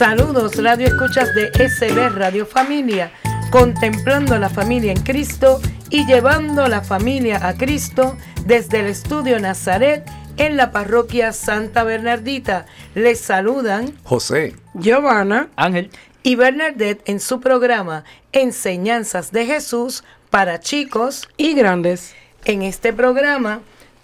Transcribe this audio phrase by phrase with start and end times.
[0.00, 3.12] Saludos, Radio Escuchas de SB Radio Familia,
[3.50, 8.16] contemplando la familia en Cristo y llevando la familia a Cristo
[8.46, 12.64] desde el estudio Nazaret en la parroquia Santa Bernardita.
[12.94, 15.90] Les saludan José, Giovanna, Ángel
[16.22, 22.14] y Bernadette en su programa Enseñanzas de Jesús para chicos y grandes.
[22.46, 23.60] En este programa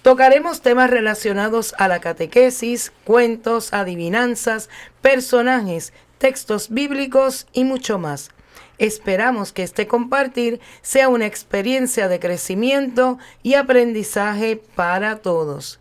[0.06, 4.70] Tocaremos temas relacionados a la catequesis, cuentos, adivinanzas,
[5.02, 8.30] personajes, textos bíblicos y mucho más.
[8.78, 15.80] Esperamos que este compartir sea una experiencia de crecimiento y aprendizaje para todos.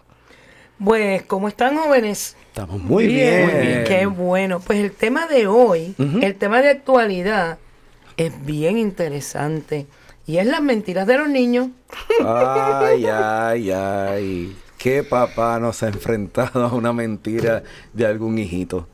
[0.82, 2.36] Pues, ¿cómo están jóvenes?
[2.48, 3.84] Estamos muy bien.
[3.86, 4.60] Qué bueno.
[4.60, 7.58] Pues el tema de hoy, el tema de actualidad,
[8.16, 9.86] es bien interesante.
[10.26, 11.68] Y es las mentiras de los niños.
[12.24, 14.56] Ay, ay, ay.
[14.76, 17.62] ¿Qué papá nos ha enfrentado a una mentira
[17.92, 18.86] de algún hijito?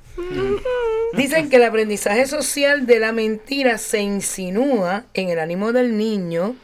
[1.15, 6.55] Dicen que el aprendizaje social de la mentira se insinúa en el ánimo del niño,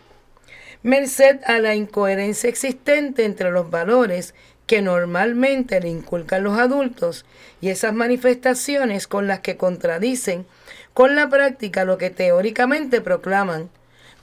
[0.82, 4.34] merced a la incoherencia existente entre los valores
[4.68, 7.24] que normalmente le inculcan los adultos
[7.60, 10.46] y esas manifestaciones con las que contradicen
[10.92, 13.70] con la práctica lo que teóricamente proclaman.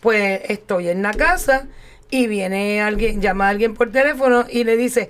[0.02, 1.68] Pues estoy en la casa
[2.12, 5.10] y viene alguien, llama a alguien por teléfono y le dice,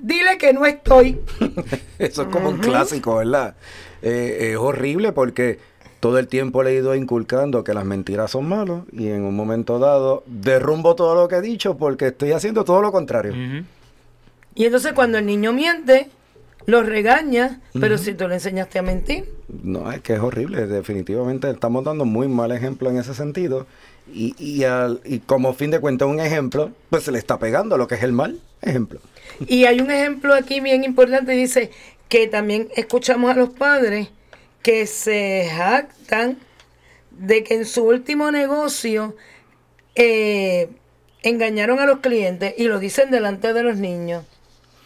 [0.00, 1.20] dile que no estoy.
[1.98, 3.54] Eso es como un clásico, ¿verdad?
[4.00, 5.58] Eh, es horrible porque
[6.00, 9.36] todo el tiempo le he ido inculcando que las mentiras son malas y en un
[9.36, 13.34] momento dado derrumbo todo lo que he dicho porque estoy haciendo todo lo contrario.
[14.54, 16.10] Y entonces cuando el niño miente,
[16.66, 19.28] lo regaña, pero si tú le enseñaste a mentir.
[19.48, 23.66] No, es que es horrible, definitivamente estamos dando muy mal ejemplo en ese sentido.
[24.12, 27.76] Y, y, al, y como fin de cuentas un ejemplo, pues se le está pegando
[27.76, 29.00] lo que es el mal ejemplo.
[29.46, 31.70] Y hay un ejemplo aquí bien importante, dice
[32.08, 34.08] que también escuchamos a los padres
[34.62, 36.38] que se jactan
[37.10, 39.16] de que en su último negocio
[39.94, 40.68] eh,
[41.22, 44.24] engañaron a los clientes y lo dicen delante de los niños.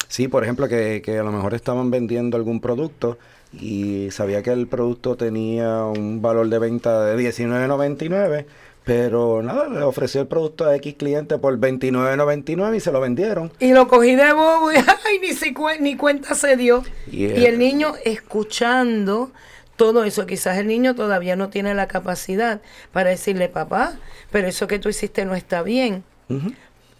[0.09, 3.19] Sí, por ejemplo, que, que a lo mejor estaban vendiendo algún producto
[3.53, 8.47] y sabía que el producto tenía un valor de venta de $19.99,
[8.85, 13.51] pero nada, le ofreció el producto a X cliente por $29.99 y se lo vendieron.
[13.59, 16.85] Y lo cogí de bobo y ay, ni, si ni cuenta se dio.
[17.11, 19.33] Y el niño escuchando
[19.77, 22.61] todo eso, quizás el niño todavía no tiene la capacidad
[22.93, 23.99] para decirle, papá,
[24.31, 26.05] pero eso que tú hiciste no está bien.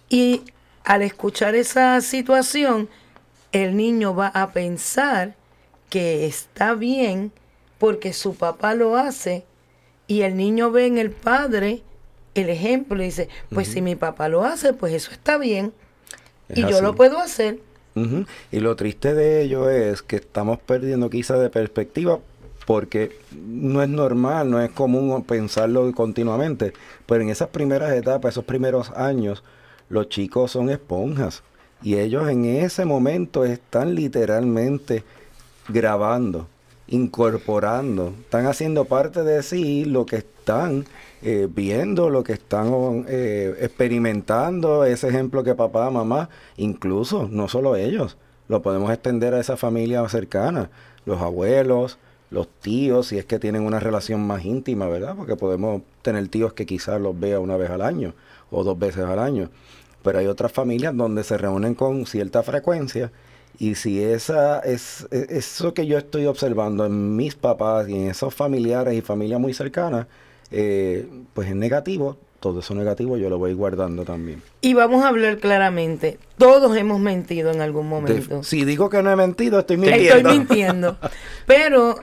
[0.09, 0.43] Y
[0.87, 2.87] al escuchar esa situación,
[3.51, 5.35] el niño va a pensar
[5.89, 7.33] que está bien
[7.77, 9.43] porque su papá lo hace.
[10.07, 11.81] Y el niño ve en el padre
[12.35, 15.73] el ejemplo y dice, pues si mi papá lo hace, pues eso está bien
[16.47, 17.59] y yo lo puedo hacer.
[18.51, 22.19] Y lo triste de ello es que estamos perdiendo quizá de perspectiva
[22.65, 26.71] porque no es normal, no es común pensarlo continuamente,
[27.07, 29.43] pero en esas primeras etapas, esos primeros años,
[29.89, 31.43] los chicos son esponjas
[31.81, 35.03] y ellos en ese momento están literalmente
[35.67, 36.47] grabando
[36.87, 40.85] incorporando, están haciendo parte de sí lo que están
[41.21, 47.75] eh, viendo, lo que están eh, experimentando, ese ejemplo que papá, mamá, incluso, no solo
[47.75, 48.17] ellos,
[48.47, 50.69] lo podemos extender a esa familia cercana,
[51.05, 51.97] los abuelos,
[52.29, 55.15] los tíos, si es que tienen una relación más íntima, ¿verdad?
[55.15, 58.13] Porque podemos tener tíos que quizás los vea una vez al año
[58.51, 59.49] o dos veces al año.
[60.07, 63.11] Pero hay otras familias donde se reúnen con cierta frecuencia
[63.59, 68.11] y si esa es e, eso que yo estoy observando en mis papás y en
[68.11, 70.07] esos familiares y familias muy cercanas,
[70.49, 74.41] eh, pues es negativo, todo eso negativo yo lo voy guardando también.
[74.61, 78.43] Y vamos a hablar claramente, todos hemos mentido en algún momento.
[78.43, 80.15] si digo que no he mentido, estoy mintiendo.
[80.15, 80.97] Estoy mintiendo.
[81.45, 81.97] Pero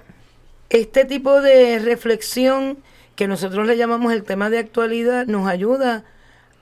[0.69, 2.77] este tipo de reflexión
[3.17, 6.05] que nosotros le llamamos el tema de actualidad nos ayuda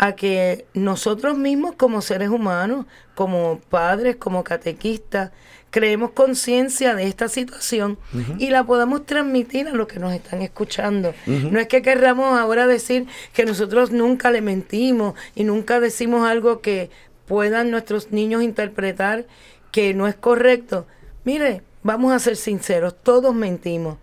[0.03, 5.31] a que nosotros mismos como seres humanos, como padres, como catequistas,
[5.71, 7.97] creemos conciencia de esta situación
[8.37, 11.15] y la podamos transmitir a los que nos están escuchando.
[11.25, 16.61] No es que querramos ahora decir que nosotros nunca le mentimos y nunca decimos algo
[16.61, 16.91] que
[17.29, 19.25] puedan nuestros niños interpretar
[19.71, 20.85] que no es correcto.
[21.23, 23.99] Mire, vamos a ser sinceros, todos mentimos,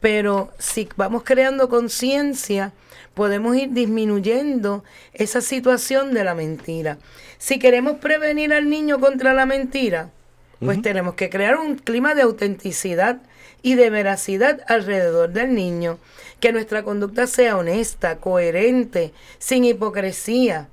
[0.00, 2.72] pero si vamos creando conciencia,
[3.14, 4.84] podemos ir disminuyendo
[5.14, 6.98] esa situación de la mentira.
[7.38, 10.10] Si queremos prevenir al niño contra la mentira,
[10.60, 13.18] pues tenemos que crear un clima de autenticidad
[13.62, 15.98] y de veracidad alrededor del niño,
[16.40, 20.68] que nuestra conducta sea honesta, coherente, sin hipocresía,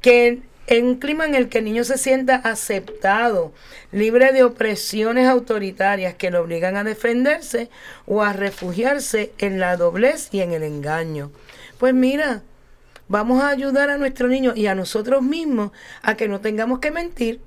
[0.00, 3.52] que en un clima en el que el niño se sienta aceptado,
[3.92, 7.70] libre de opresiones autoritarias que lo obligan a defenderse
[8.06, 11.30] o a refugiarse en la doblez y en el engaño.
[11.78, 12.42] Pues mira,
[13.08, 15.70] vamos a ayudar a nuestro niño y a nosotros mismos
[16.02, 17.40] a que no tengamos que mentir.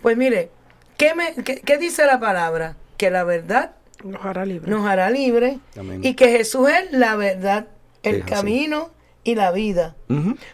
[0.00, 0.50] Pues mire,
[0.96, 2.76] ¿qué, me, qué, dice la palabra?
[2.96, 3.72] Que la verdad
[4.04, 4.70] nos hará libre.
[4.70, 5.58] Nos hará libre
[6.02, 7.66] y que Jesús es la verdad,
[8.02, 8.90] el camino
[9.24, 9.96] y la vida.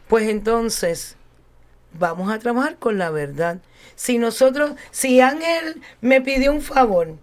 [0.07, 1.18] Pues entonces
[1.99, 3.59] vamos a trabajar con la verdad.
[3.97, 7.17] Si nosotros, si Ángel me pidió un favor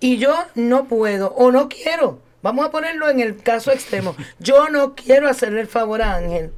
[0.00, 4.68] y yo no puedo o no quiero, vamos a ponerlo en el caso extremo, yo
[4.68, 6.52] no quiero hacerle el favor a Ángel.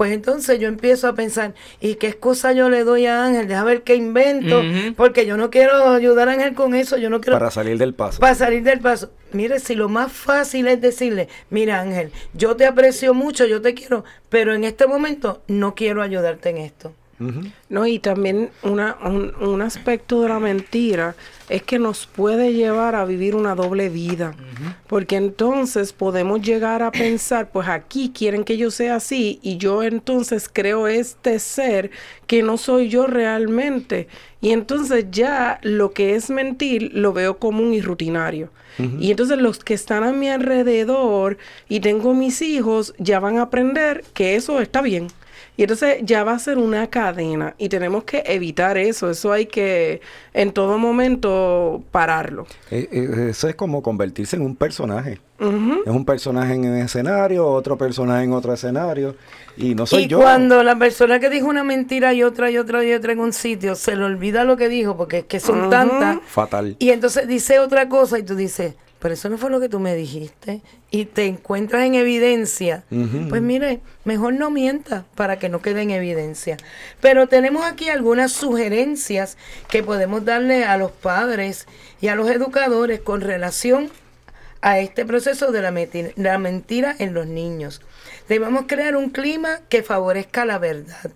[0.00, 3.46] Pues entonces yo empiezo a pensar, ¿y qué excusa yo le doy a Ángel?
[3.46, 4.62] Deja ver qué invento,
[4.96, 7.38] porque yo no quiero ayudar a Ángel con eso, yo no quiero...
[7.38, 8.18] Para salir del paso.
[8.18, 9.10] Para salir del paso.
[9.32, 13.74] Mire, si lo más fácil es decirle, mira Ángel, yo te aprecio mucho, yo te
[13.74, 16.94] quiero, pero en este momento no quiero ayudarte en esto.
[17.68, 21.14] No, y también una, un, aspecto de la mentira
[21.50, 24.34] es que nos puede llevar a vivir una doble vida,
[24.86, 29.82] porque entonces podemos llegar a pensar, pues aquí quieren que yo sea así y yo
[29.82, 31.90] entonces creo este ser
[32.26, 34.08] que no soy yo realmente.
[34.40, 38.50] Y entonces ya lo que es mentir lo veo común y rutinario.
[38.98, 41.36] Y entonces los que están a mi alrededor
[41.68, 45.08] y tengo mis hijos ya van a aprender que eso está bien.
[45.60, 49.10] Y entonces ya va a ser una cadena y tenemos que evitar eso.
[49.10, 50.00] Eso hay que
[50.32, 52.46] en todo momento pararlo.
[52.70, 55.20] Eh, eh, eso es como convertirse en un personaje.
[55.38, 59.16] Es un personaje en un escenario, otro personaje en otro escenario.
[59.54, 60.20] Y no soy yo.
[60.20, 63.20] Y cuando la persona que dijo una mentira y otra y otra y otra en
[63.20, 66.20] un sitio se le olvida lo que dijo porque es que son tantas.
[66.26, 66.76] Fatal.
[66.78, 69.80] Y entonces dice otra cosa y tú dices, pero eso no fue lo que tú
[69.80, 70.60] me dijiste,
[70.90, 72.84] y te encuentras en evidencia,
[73.28, 76.58] pues mire, mejor no mienta para que no quede en evidencia.
[77.00, 79.38] Pero tenemos aquí algunas sugerencias
[79.68, 81.66] que podemos darle a los padres
[82.00, 83.90] y a los educadores con relación
[84.60, 85.72] a este proceso de la,
[86.16, 87.80] la mentira en los niños.
[88.28, 91.10] Debemos crear un clima que favorezca la verdad.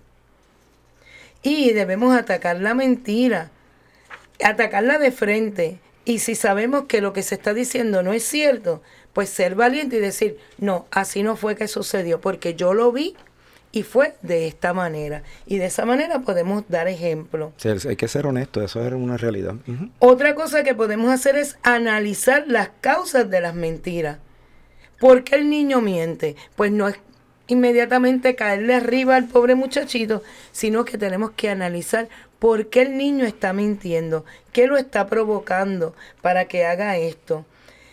[1.43, 3.51] Y debemos atacar la mentira,
[4.43, 8.81] atacarla de frente, y si sabemos que lo que se está diciendo no es cierto,
[9.13, 13.15] pues ser valiente y decir, no, así no fue que sucedió, porque yo lo vi
[13.71, 15.23] y fue de esta manera.
[15.45, 17.51] Y de esa manera podemos dar ejemplo.
[17.57, 19.55] Sí, hay que ser honesto, eso es una realidad.
[19.99, 24.19] Otra cosa que podemos hacer es analizar las causas de las mentiras.
[24.99, 26.35] ¿Por qué el niño miente?
[26.55, 26.95] Pues no es
[27.47, 32.07] inmediatamente caerle arriba al pobre muchachito, sino que tenemos que analizar
[32.39, 37.45] por qué el niño está mintiendo, qué lo está provocando para que haga esto.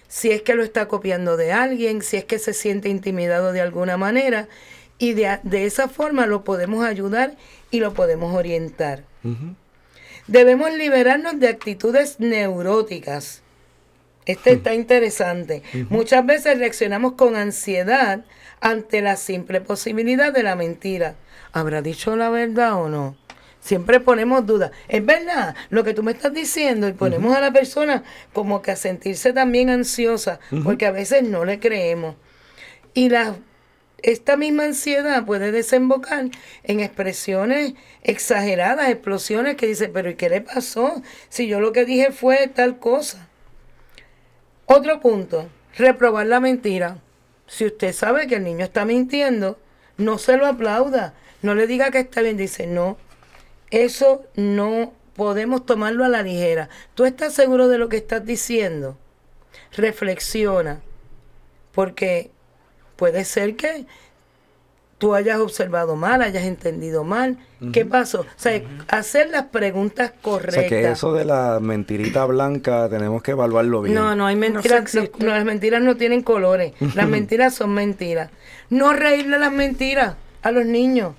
[0.08, 3.60] Si es que lo está copiando de alguien, si es que se siente intimidado de
[3.60, 4.48] alguna manera,
[4.98, 7.34] y de, esa forma lo podemos ayudar
[7.70, 9.04] y lo podemos orientar.
[10.28, 13.42] Debemos liberarnos de actitudes neuróticas.
[14.26, 15.62] Este está interesante.
[15.88, 18.24] Muchas veces reaccionamos con ansiedad
[18.60, 21.16] ante la simple posibilidad de la mentira.
[21.52, 23.16] ¿Habrá dicho la verdad o no?
[23.62, 24.72] Siempre ponemos dudas.
[24.88, 28.02] Es verdad lo que tú me estás diciendo y ponemos a la persona
[28.32, 32.16] como que a sentirse también ansiosa, porque a veces no le creemos.
[32.92, 33.36] Y la,
[34.02, 36.24] esta misma ansiedad puede desembocar
[36.64, 41.00] en expresiones exageradas, explosiones que dice, pero ¿y qué le pasó?
[41.28, 43.28] Si yo lo que dije fue tal cosa.
[44.66, 46.98] Otro punto, reprobar la mentira.
[47.46, 49.56] Si usted sabe que el niño está mintiendo,
[49.98, 51.14] no se lo aplauda.
[51.42, 52.36] No le diga que está bien.
[52.36, 52.96] Dice, no,
[53.72, 56.68] eso no podemos tomarlo a la ligera.
[56.94, 58.96] ¿Tú estás seguro de lo que estás diciendo?
[59.72, 60.80] Reflexiona,
[61.72, 62.30] porque
[62.96, 63.86] puede ser que
[64.98, 67.38] tú hayas observado mal, hayas entendido mal.
[67.72, 68.20] ¿Qué pasó?
[68.20, 70.66] O sea, hacer las preguntas correctas.
[70.66, 73.94] O sea, que eso de la mentirita blanca tenemos que evaluarlo bien.
[73.94, 74.94] No, no hay mentiras.
[75.18, 76.74] No, las mentiras no tienen colores.
[76.94, 78.30] Las mentiras son mentiras.
[78.70, 81.14] No reírle las mentiras a los niños.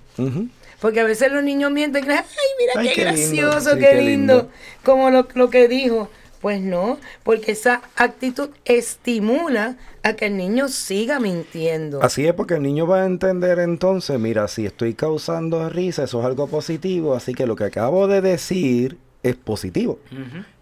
[0.84, 2.26] Porque a veces los niños mienten, ay,
[2.60, 4.50] mira qué, gracioso, qué, lindo,
[4.84, 6.10] como lo, lo que dijo.
[6.42, 12.04] Pues no, porque esa actitud estimula a que el niño siga mintiendo.
[12.04, 16.20] Así es, porque el niño va a entender entonces, mira, si estoy causando risa, eso
[16.20, 20.00] es algo positivo, así que lo que acabo de decir es positivo.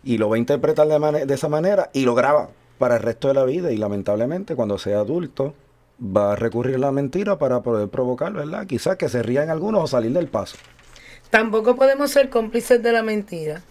[0.03, 3.29] Y lo va a interpretar de, de esa manera y lo graba para el resto
[3.29, 3.71] de la vida.
[3.71, 5.55] Y lamentablemente, cuando sea adulto,
[6.01, 8.65] va a recurrir a la mentira para poder provocar, ¿verdad?
[8.65, 10.57] Quizás que se rían algunos o salir del paso.
[11.29, 13.61] Tampoco podemos ser cómplices de la mentira.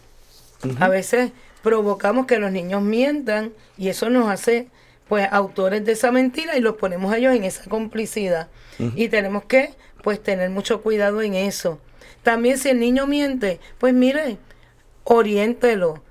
[0.78, 1.32] A veces
[1.62, 4.68] provocamos que los niños mientan y eso nos hace
[5.08, 8.48] pues autores de esa mentira y los ponemos a ellos en esa complicidad.
[8.78, 11.78] Y tenemos que pues tener mucho cuidado en eso.
[12.22, 14.38] También si el niño miente, pues mire,
[15.04, 16.02] oriéntelo,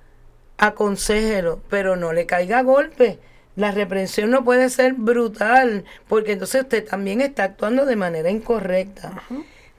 [0.58, 3.20] aconsejelo, pero no le caiga golpe
[3.60, 9.22] la reprensión no puede ser brutal, porque entonces usted también está actuando de manera incorrecta.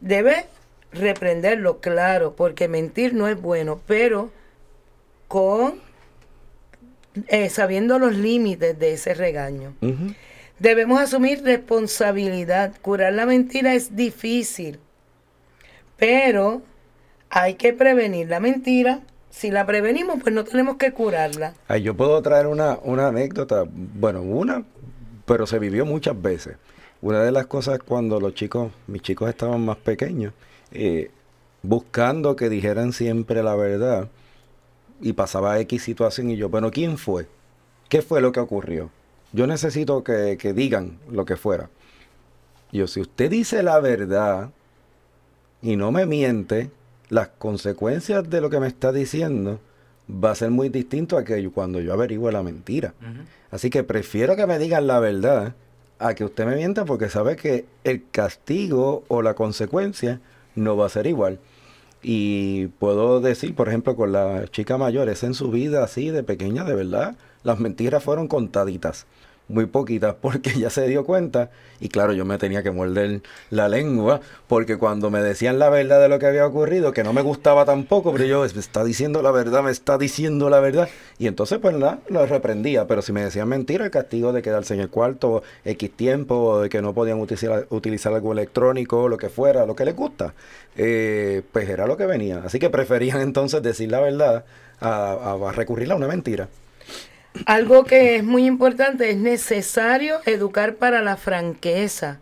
[0.00, 0.44] Debe
[0.92, 4.30] reprenderlo, claro, porque mentir no es bueno, pero
[5.28, 5.80] con
[7.28, 9.74] eh, sabiendo los límites de ese regaño.
[10.58, 12.74] Debemos asumir responsabilidad.
[12.82, 14.78] Curar la mentira es difícil,
[15.96, 16.60] pero
[17.30, 21.54] hay que prevenir la mentira si la prevenimos, pues no tenemos que curarla.
[21.68, 24.64] Ay, yo puedo traer una, una anécdota, bueno, una,
[25.24, 26.56] pero se vivió muchas veces.
[27.00, 30.34] Una de las cosas cuando los chicos, mis chicos estaban más pequeños,
[30.72, 31.10] eh,
[31.62, 34.08] buscando que dijeran siempre la verdad,
[35.00, 37.26] y pasaba X situación y yo, bueno, ¿quién fue?
[37.88, 38.90] ¿Qué fue lo que ocurrió?
[39.32, 41.70] Yo necesito que, que digan lo que fuera.
[42.72, 44.50] Yo, si usted dice la verdad
[45.62, 46.70] y no me miente,
[47.10, 49.60] las consecuencias de lo que me está diciendo
[50.10, 52.94] va a ser muy distinto a que cuando yo averigüe la mentira.
[53.50, 55.54] Así que prefiero que me digan la verdad
[55.98, 60.20] a que usted me mienta porque sabe que el castigo o la consecuencia
[60.54, 61.38] no va a ser igual.
[62.02, 66.22] Y puedo decir, por ejemplo, con la chica mayor, es en su vida así de
[66.22, 69.06] pequeña, de verdad, las mentiras fueron contaditas
[69.50, 73.68] muy poquitas porque ya se dio cuenta y claro yo me tenía que morder la
[73.68, 77.22] lengua porque cuando me decían la verdad de lo que había ocurrido que no me
[77.22, 80.88] gustaba tampoco pero yo me está diciendo la verdad me está diciendo la verdad
[81.18, 84.74] y entonces pues nada lo reprendía pero si me decían mentira el castigo de quedarse
[84.74, 89.16] en el cuarto x tiempo o de que no podían utilizar, utilizar algo electrónico lo
[89.16, 90.34] que fuera lo que les gusta
[90.76, 92.42] eh, pues era lo que venía.
[92.44, 94.44] Así que preferían entonces decir la verdad
[94.80, 96.48] a, a recurrir a una mentira
[97.46, 102.20] algo que es muy importante, es necesario educar para la franqueza,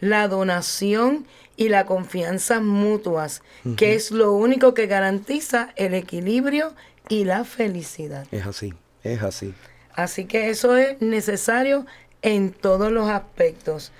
[0.00, 1.26] la donación
[1.56, 3.42] y la confianza mutuas,
[3.76, 6.74] que es lo único que garantiza el equilibrio
[7.08, 8.26] y la felicidad.
[8.30, 9.54] Es así, es así.
[9.94, 11.84] Así que eso es necesario
[12.22, 13.92] en todos los aspectos.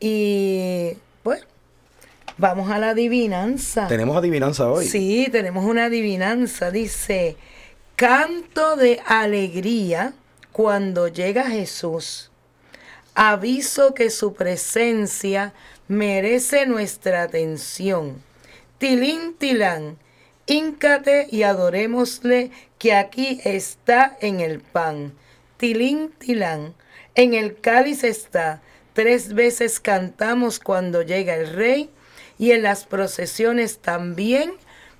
[0.00, 1.44] Y pues,
[2.36, 3.86] vamos a la adivinanza.
[3.86, 4.86] ¿Tenemos adivinanza hoy?
[4.86, 6.70] Sí, tenemos una adivinanza.
[6.70, 7.36] Dice,
[7.98, 10.12] Canto de alegría
[10.52, 12.30] cuando llega Jesús.
[13.16, 15.52] Aviso que su presencia
[15.88, 18.22] merece nuestra atención.
[18.78, 19.98] Tilín, tilán,
[20.46, 25.12] híncate y adorémosle que aquí está en el pan.
[25.56, 26.74] Tilín, tilán,
[27.16, 28.62] en el cáliz está.
[28.92, 31.90] Tres veces cantamos cuando llega el rey
[32.38, 34.52] y en las procesiones también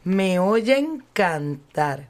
[0.02, 2.07] me oyen cantar.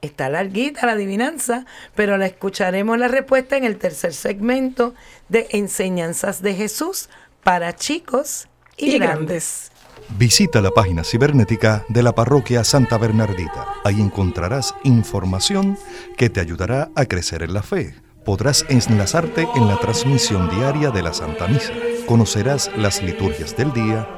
[0.00, 1.64] Está larguita la adivinanza,
[1.94, 4.94] pero la escucharemos la respuesta en el tercer segmento
[5.28, 7.08] de Enseñanzas de Jesús
[7.42, 9.72] para chicos y, grandes.
[10.16, 13.66] Visita la página cibernética de la parroquia Santa Bernardita.
[13.84, 15.76] Ahí encontrarás información
[16.16, 17.94] que te ayudará a crecer en la fe.
[18.24, 21.72] Podrás enlazarte en la transmisión diaria de la Santa Misa.
[22.06, 24.17] Conocerás las liturgias del día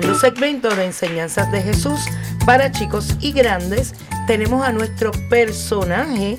[0.00, 2.06] segundo segmento de enseñanzas de Jesús
[2.46, 3.94] para chicos y grandes,
[4.28, 6.38] tenemos a nuestro personaje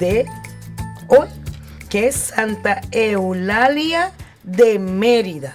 [0.00, 0.26] de
[1.06, 1.28] hoy,
[1.88, 4.10] que es Santa Eulalia
[4.42, 5.54] de Mérida.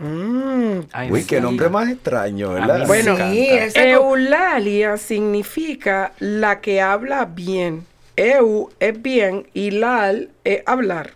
[0.00, 1.10] Mm.
[1.10, 2.86] Uy, qué nombre más extraño, ¿verdad?
[2.86, 7.86] Bueno, Sí, Eulalia significa la que habla bien.
[8.16, 11.10] Eu es bien y lal es hablar.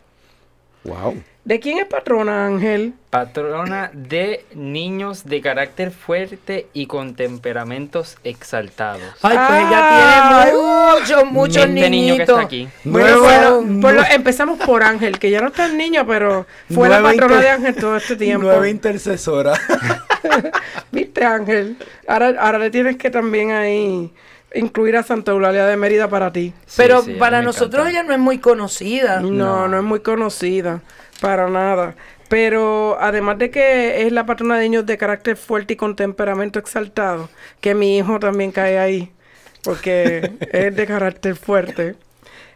[0.84, 1.22] Wow.
[1.46, 2.94] ¿De quién es patrona, Ángel?
[3.08, 9.00] Patrona de niños de carácter fuerte y con temperamentos exaltados.
[9.22, 12.28] Ay, pues Ah, ella tiene muchos, muchos Este niño que niñitos.
[12.30, 12.68] está aquí.
[12.82, 16.46] Bueno, Nueva- bueno, por lo- empezamos por Ángel, que ya no está el niño, pero
[16.74, 18.48] fue la patrona inter- de Ángel todo este tiempo.
[18.48, 19.52] Nueva intercesora.
[20.90, 21.76] ¿Viste, Ángel?
[22.08, 24.12] Ahora, ahora le tienes que también ahí
[24.54, 26.52] incluir a Santa Eulalia de Mérida para ti.
[26.76, 27.90] Pero Sí, para nosotros encanta.
[27.90, 29.20] ella no es muy conocida.
[29.20, 30.80] No, no, es muy conocida,
[31.20, 31.94] para nada.
[32.28, 36.58] Pero además de que es la patrona de niños de carácter fuerte y con temperamento
[36.58, 37.28] exaltado,
[37.60, 39.12] que mi hijo también cae ahí,
[39.62, 41.94] porque es de carácter fuerte.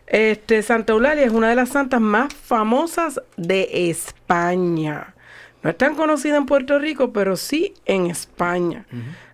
[0.07, 5.15] Este, Santa Eulalia es una de las santas más famosas de España.
[5.63, 8.87] No es tan conocida en Puerto Rico, pero sí en España.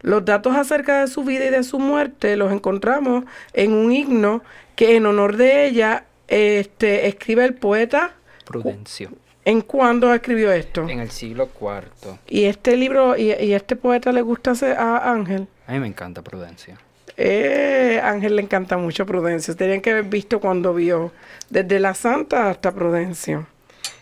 [0.03, 4.43] Los datos acerca de su vida y de su muerte los encontramos en un himno
[4.75, 8.15] que en honor de ella este, escribe el poeta.
[8.47, 9.11] Prudencio.
[9.45, 10.89] ¿En cuándo escribió esto?
[10.89, 12.19] En el siglo IV.
[12.27, 15.47] Y este libro, y, y este poeta le gusta a Ángel.
[15.67, 16.77] A mí me encanta Prudencio.
[17.17, 19.55] Eh, Ángel le encanta mucho Prudencio.
[19.55, 21.13] Tenían que haber visto cuando vio,
[21.51, 23.47] desde la Santa hasta Prudencio.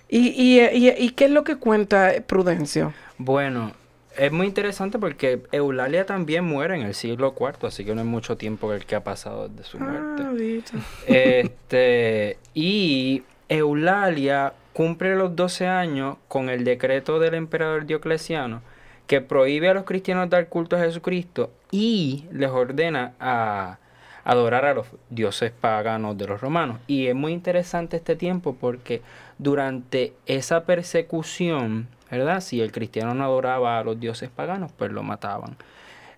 [0.09, 2.93] ¿Y, y, y, y qué es lo que cuenta Prudencio?
[3.19, 3.73] Bueno,
[4.17, 8.07] es muy interesante porque Eulalia también muere en el siglo IV, así que no es
[8.07, 10.23] mucho tiempo el que ha pasado desde su muerte.
[10.25, 10.77] Ah, dicho.
[11.07, 13.23] Este, y
[13.55, 18.63] Eulalia cumple los 12 años con el decreto del emperador Diocleciano
[19.07, 23.79] que prohíbe a los cristianos dar culto a Jesucristo y les ordena a
[24.25, 26.79] adorar a los dioses paganos de los romanos.
[26.87, 29.03] Y es muy interesante este tiempo porque
[29.39, 32.41] durante esa persecución, ¿verdad?
[32.41, 35.57] Si el cristiano no adoraba a los dioses paganos, pues lo mataban.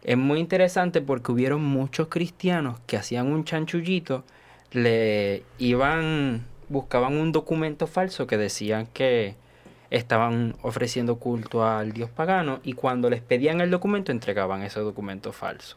[0.05, 4.25] Es muy interesante porque hubieron muchos cristianos que hacían un chanchullito,
[4.70, 9.35] le iban, buscaban un documento falso que decían que
[9.90, 15.33] estaban ofreciendo culto al dios pagano y cuando les pedían el documento entregaban ese documento
[15.33, 15.76] falso.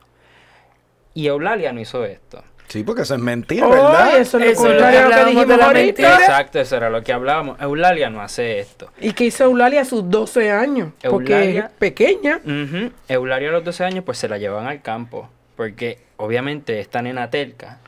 [1.13, 2.43] Y Eulalia no hizo esto.
[2.67, 4.19] Sí, porque eso es mentira, Oh, ¿verdad?
[4.19, 6.15] eso es lo contrario que hablábamos de dijimos la mentira.
[6.19, 7.59] Exacto, eso era lo que hablábamos.
[7.59, 8.91] Eulalia no hace esto.
[9.01, 12.37] Y que hizo Eulalia a sus 12 años, porque Eulalia- es pequeña.
[12.45, 12.91] Ujú.
[13.07, 17.29] Eulalia a los 12 años pues se la llevan al campo porque obviamente esta nena
[17.31, 17.79] terca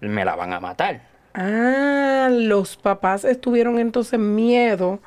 [0.00, 1.00] me la van a matar.
[1.38, 5.00] Ah, los papás estuvieron entonces miedo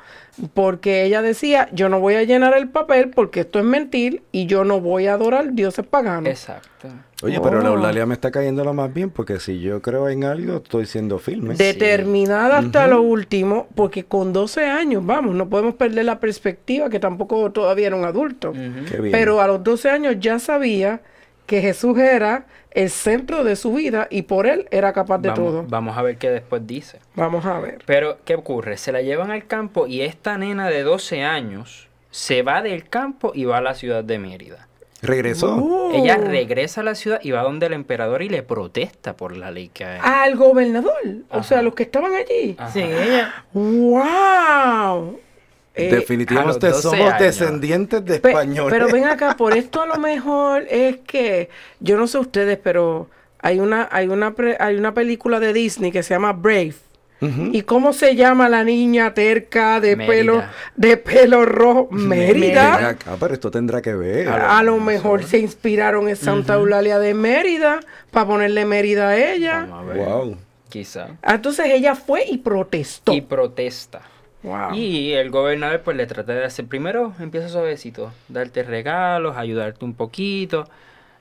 [0.54, 4.46] porque ella decía, yo no voy a llenar el papel porque esto es mentir y
[4.46, 6.30] yo no voy a adorar dioses paganos.
[6.30, 6.88] Exacto.
[7.22, 7.74] Oye, pero la Oh.
[7.74, 11.18] Eulalia me está cayendo lo más bien porque si yo creo en algo, estoy siendo
[11.18, 11.56] firme.
[11.56, 17.00] Determinada hasta lo último, porque con 12 años, vamos, no podemos perder la perspectiva que
[17.00, 18.52] tampoco todavía era un adulto.
[18.52, 19.12] Qué bien.
[19.12, 21.00] Pero a los 12 años ya sabía
[21.50, 25.44] que Jesús era el centro de su vida y por él era capaz de vamos,
[25.44, 25.64] todo.
[25.68, 27.00] vamos a ver qué después dice.
[27.16, 27.82] Vamos a ver.
[27.86, 28.76] Pero, ¿qué ocurre?
[28.76, 33.32] Se la llevan al campo y esta nena de 12 años se va del campo
[33.34, 34.68] y va a la ciudad de Mérida.
[35.02, 35.56] Regresó.
[35.56, 39.36] Uh, Ella regresa a la ciudad y va donde el emperador y le protesta por
[39.36, 39.98] la ley que hay.
[40.00, 40.92] al gobernador,
[41.30, 42.54] o sea, los que estaban allí.
[42.58, 42.70] Ajá.
[42.70, 43.44] Sí, ella.
[43.52, 45.18] ¡Wow!
[45.82, 47.20] Eh, Definitivamente los 12 somos años.
[47.20, 48.72] descendientes de Pe- españoles.
[48.72, 51.48] Pero ven acá, por esto a lo mejor es que,
[51.80, 53.08] yo no sé ustedes, pero
[53.40, 56.74] hay una, hay una, pre- hay una película de Disney que se llama Brave.
[57.52, 60.10] ¿Y cómo se llama la niña terca de Mérida.
[60.14, 60.42] pelo,
[60.76, 61.88] de pelo rojo?
[61.90, 62.88] Ven Mérida.
[62.88, 64.26] acá, pero esto tendrá que ver.
[64.30, 69.66] A, lo mejor se inspiraron en Santa Eulalia de Mérida para ponerle Mérida a ella.
[69.68, 69.96] Vamos a ver.
[69.98, 70.36] Wow.
[70.70, 71.08] Quizá.
[71.22, 73.12] Ah, Entonces ella fue y protestó.
[73.12, 74.00] Y protesta.
[74.74, 79.94] Y el gobernador pues le trata de hacer, primero empieza suavecito, darte regalos, ayudarte un
[79.94, 80.68] poquito,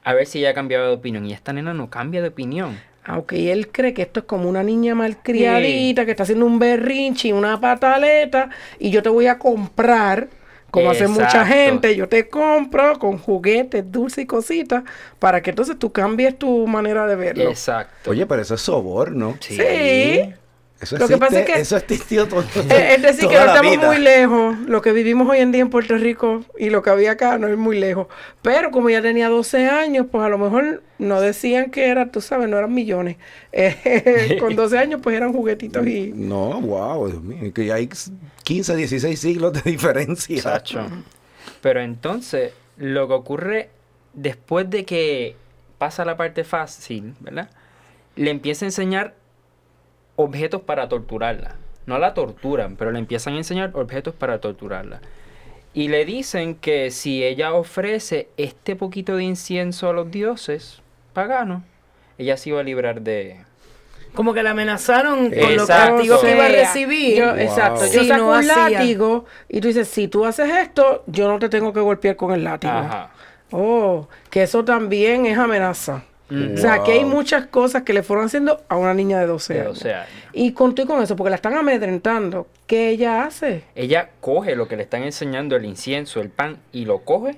[0.04, 1.26] a ver si ella ha cambiado de opinión.
[1.26, 2.80] Y esta nena no cambia de opinión.
[3.04, 7.30] Aunque él cree que esto es como una niña malcriadita que está haciendo un berrinche
[7.30, 10.28] y una pataleta y yo te voy a comprar
[10.70, 14.84] como hace mucha gente, yo te compro con juguetes, dulces y cositas
[15.18, 17.50] para que entonces tú cambies tu manera de verlo.
[17.50, 18.12] Exacto.
[18.12, 19.38] Oye, pero eso es soborno.
[19.40, 19.56] Sí.
[19.56, 20.34] sí.
[20.82, 23.98] Eso Lo que pasa es que eso existió todo, Es decir, que no estamos muy
[23.98, 24.58] lejos.
[24.60, 27.48] Lo que vivimos hoy en día en Puerto Rico y lo que había acá no
[27.48, 28.08] es muy lejos.
[28.42, 32.22] Pero como ya tenía 12 años, pues a lo mejor no decían que era, tú
[32.22, 33.18] sabes, no eran millones.
[33.52, 36.14] Eh, con 12 años, pues eran juguetitos y.
[36.16, 37.90] No, wow, Dios mío, que hay
[38.44, 40.64] 15, 16 siglos de diferencia.
[41.62, 43.70] Pero entonces, lo que ocurre
[44.14, 45.36] después de que
[45.78, 47.50] pasa la parte fácil, ¿verdad?
[48.16, 49.16] Le empieza a enseñar
[50.20, 51.56] objetos para torturarla.
[51.86, 55.00] No la torturan, pero le empiezan a enseñar objetos para torturarla.
[55.74, 60.82] Y le dicen que si ella ofrece este poquito de incienso a los dioses
[61.14, 61.64] paganos,
[62.18, 63.46] ella se iba a librar de...
[64.14, 67.22] Como que la amenazaron con los castigos que iba a recibir.
[67.38, 67.86] Exacto.
[67.86, 71.72] Yo saco un látigo y tú dices, si tú haces esto, yo no te tengo
[71.72, 72.74] que golpear con el látigo.
[72.74, 73.12] Ajá.
[73.52, 76.04] Oh, que eso también es amenaza.
[76.32, 79.62] O sea, que hay muchas cosas que le fueron haciendo a una niña de 12,
[79.62, 79.84] años.
[80.32, 82.48] Y conté con eso, porque la están amedrentando.
[82.68, 83.64] ¿Qué ella hace?
[83.76, 87.38] Ella coge lo que le están enseñando, el incienso, el pan, y lo coge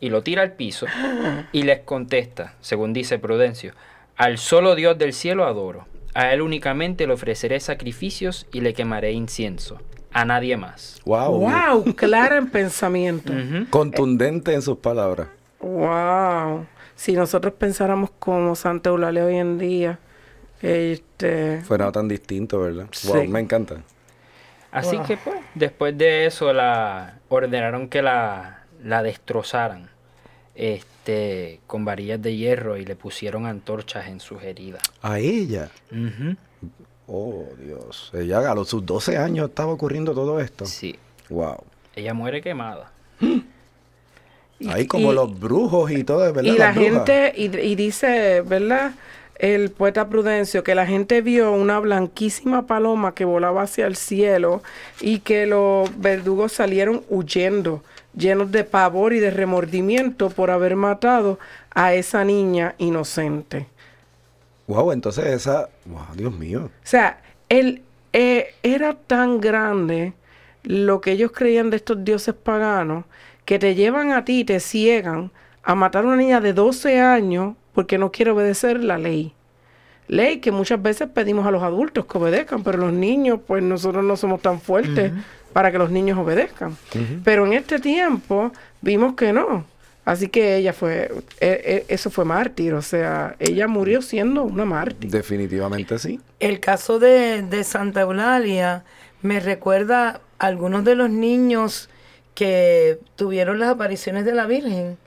[0.00, 0.86] y lo tira al piso
[1.52, 3.72] y les contesta, según dice Prudencio,
[4.16, 5.86] al solo Dios del cielo adoro.
[6.14, 9.80] A él únicamente le ofreceré sacrificios y le quemaré incienso.
[10.12, 11.00] A nadie más.
[11.04, 11.40] Wow.
[11.40, 13.34] Wow, clara en pensamiento.
[13.68, 15.28] Contundente en sus palabras.
[15.60, 19.98] Wow si nosotros pensáramos como Santa Eulalia hoy en día,
[20.62, 21.60] este...
[21.60, 22.88] Fuera tan distinto, ¿verdad?
[23.04, 23.82] Wow, me encanta.
[24.72, 29.88] Así que pues, después de eso la ordenaron que la, la destrozaran
[30.54, 34.82] este, con varillas de hierro y le pusieron antorchas en sus heridas.
[35.02, 35.70] ¿A ella?
[37.06, 38.10] Oh, Dios.
[38.14, 40.64] Ella a los sus 12 años estaba ocurriendo todo esto.
[40.66, 40.98] Sí.
[41.28, 41.62] Wow.
[41.94, 42.90] Ella muere quemada.
[44.68, 46.42] Ahí como los brujos y todo, ¿verdad?
[46.42, 48.92] Y la gente, y, dice, ¿verdad?
[49.38, 54.62] El poeta Prudencio, que la gente vio una blanquísima paloma que volaba hacia el cielo
[55.00, 57.82] y que los verdugos salieron huyendo,
[58.16, 61.38] llenos de pavor y de remordimiento por haber matado
[61.70, 63.66] a esa niña inocente.
[64.68, 66.64] Wow, entonces esa, wow, Dios mío.
[66.64, 67.82] O sea, él
[68.14, 70.14] eh, era tan grande
[70.62, 73.04] lo que ellos creían de estos dioses paganos
[73.46, 75.30] que te llevan a ti y te ciegan
[75.62, 79.32] a matar a una niña de 12 años porque no quiere obedecer la ley.
[80.08, 84.04] Ley que muchas veces pedimos a los adultos que obedezcan, pero los niños, pues nosotros
[84.04, 85.12] no somos tan fuertes
[85.52, 86.76] para que los niños obedezcan.
[87.24, 89.64] Pero en este tiempo vimos que no.
[90.04, 94.64] Así que ella fue, e, e, eso fue mártir, o sea, ella murió siendo una
[94.64, 95.10] mártir.
[95.10, 96.20] Definitivamente sí.
[96.38, 98.84] El caso de, de Santa Eulalia
[99.22, 101.88] me recuerda a algunos de los niños
[102.36, 104.98] que tuvieron las apariciones de la Virgen,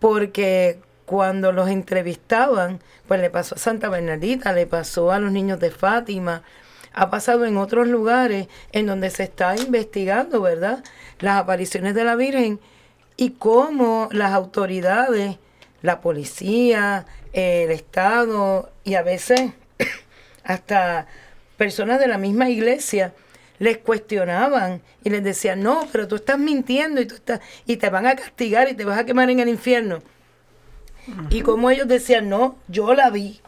[0.00, 5.60] porque cuando los entrevistaban, pues le pasó a Santa Bernardita, le pasó a los niños
[5.60, 6.42] de Fátima,
[6.92, 10.82] ha pasado en otros lugares en donde se está investigando, ¿verdad?
[11.20, 12.58] Las apariciones de la Virgen
[13.16, 15.36] y cómo las autoridades,
[15.80, 19.52] la policía, el Estado y a veces
[20.42, 21.06] hasta
[21.56, 23.14] personas de la misma iglesia,
[23.58, 27.90] les cuestionaban y les decían, no, pero tú estás mintiendo y, tú estás, y te
[27.90, 30.00] van a castigar y te vas a quemar en el infierno.
[31.30, 33.40] Y como ellos decían, no, yo la vi.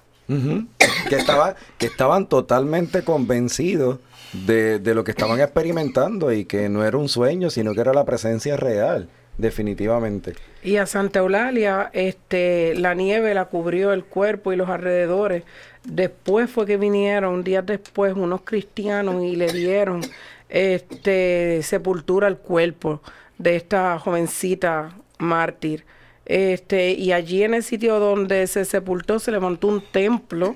[1.09, 3.99] que, estaba, que estaban totalmente convencidos
[4.33, 7.93] de, de, lo que estaban experimentando y que no era un sueño, sino que era
[7.93, 10.35] la presencia real, definitivamente.
[10.63, 15.45] Y a Santa Eulalia, este, la nieve la cubrió el cuerpo y los alrededores
[15.85, 20.03] Después fue que vinieron, días después, unos cristianos y le dieron
[20.49, 23.01] este sepultura al cuerpo
[23.39, 25.85] de esta jovencita mártir.
[26.27, 30.55] Este, y allí en el sitio donde se sepultó se levantó un templo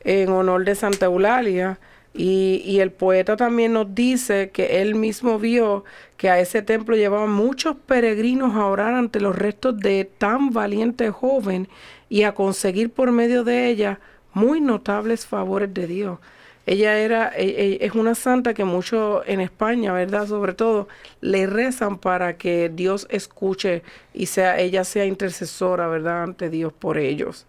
[0.00, 1.78] en honor de Santa Eulalia.
[2.16, 5.84] Y, el poeta también nos dice que él mismo vio
[6.16, 11.10] que a ese templo llevaban muchos peregrinos a orar ante los restos de tan valiente
[11.10, 11.68] joven
[12.08, 13.98] y a conseguir por medio de ella
[14.32, 16.18] muy notables favores de Dios.
[16.66, 20.28] Ella era, e, e, es una santa que muchos en España, ¿verdad?
[20.28, 20.88] Sobre todo,
[21.20, 23.82] le rezan para que Dios escuche
[24.14, 26.22] y sea, ella sea intercesora, ¿verdad?
[26.22, 27.46] Ante Dios por ellos.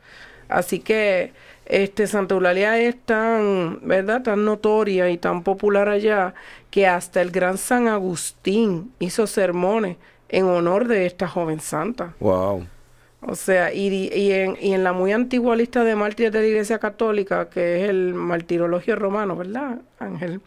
[0.50, 1.32] Así que
[1.66, 4.22] este Santa Eulalia es tan, ¿verdad?
[4.24, 6.34] Tan notoria y tan popular allá
[6.70, 9.98] que hasta el gran San Agustín hizo sermones
[10.30, 12.14] en honor de esta joven santa.
[12.20, 12.68] Wow.
[13.28, 16.48] O sea, y, y, en, y en la muy antigua lista de mártires de la
[16.48, 20.42] Iglesia Católica, que es el martirologio romano, ¿verdad, Ángel?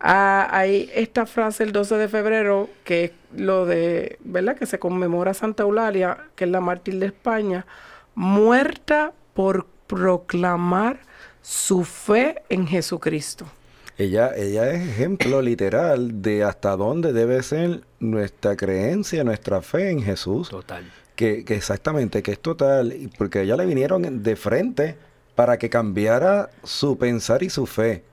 [0.00, 4.56] Ah, hay esta frase el 12 de febrero, que es lo de, ¿verdad?
[4.56, 7.64] Que se conmemora Santa Eulalia, que es la mártir de España,
[8.16, 11.00] muerta por proclamar
[11.42, 13.46] su fe en Jesucristo.
[13.98, 20.02] Ella, ella es ejemplo literal de hasta dónde debe ser nuestra creencia, nuestra fe en
[20.02, 20.50] Jesús.
[20.50, 20.84] Total.
[21.14, 24.96] Que, que exactamente, que es total, porque a ella le vinieron de frente
[25.34, 28.04] para que cambiara su pensar y su fe.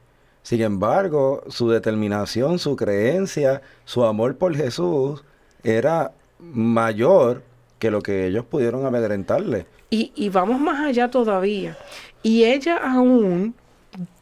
[0.43, 5.23] Sin embargo, su determinación, su creencia, su amor por Jesús
[5.63, 7.43] era mayor
[7.79, 9.65] que lo que ellos pudieron amedrentarle.
[9.93, 11.77] Y, y vamos más allá todavía.
[12.23, 13.53] Y ella aún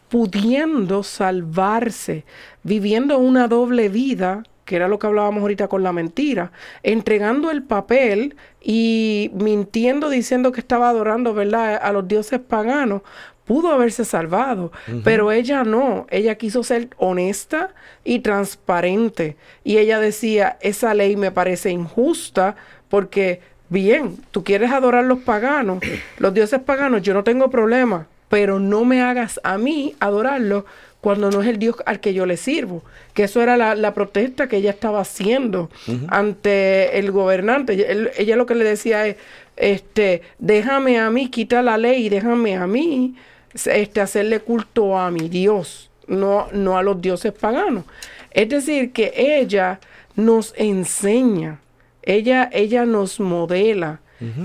[0.10, 2.26] pudiendo salvarse,
[2.64, 6.52] viviendo una doble vida, que era lo que hablábamos ahorita con la mentira,
[6.84, 13.04] entregando el papel y mintiendo diciendo que estaba adorando, ¿verdad?, a los dioses paganos,
[13.46, 14.74] pudo haberse salvado,
[15.06, 19.38] pero ella no, ella quiso ser honesta y transparente.
[19.64, 22.58] Y ella decía, esa ley me parece injusta
[22.90, 23.40] porque,
[23.72, 25.80] bien, tú quieres adorar los paganos,
[26.20, 30.66] los dioses paganos, yo no tengo problema, pero no me hagas a mí adorarlo
[31.02, 32.84] cuando no es el Dios al que yo le sirvo.
[33.16, 35.72] Que eso era la, la protesta que ella estaba haciendo
[36.10, 37.74] ante el gobernante.
[37.74, 39.18] Ella, ella lo que le decía es,
[39.58, 43.16] este, déjame a mí, quita la ley, déjame a mí
[43.54, 47.84] este, hacerle culto a mi Dios, no, no a los dioses paganos.
[48.32, 49.80] Es decir, que ella
[50.16, 51.60] nos enseña,
[52.04, 54.00] ella, ella nos modela.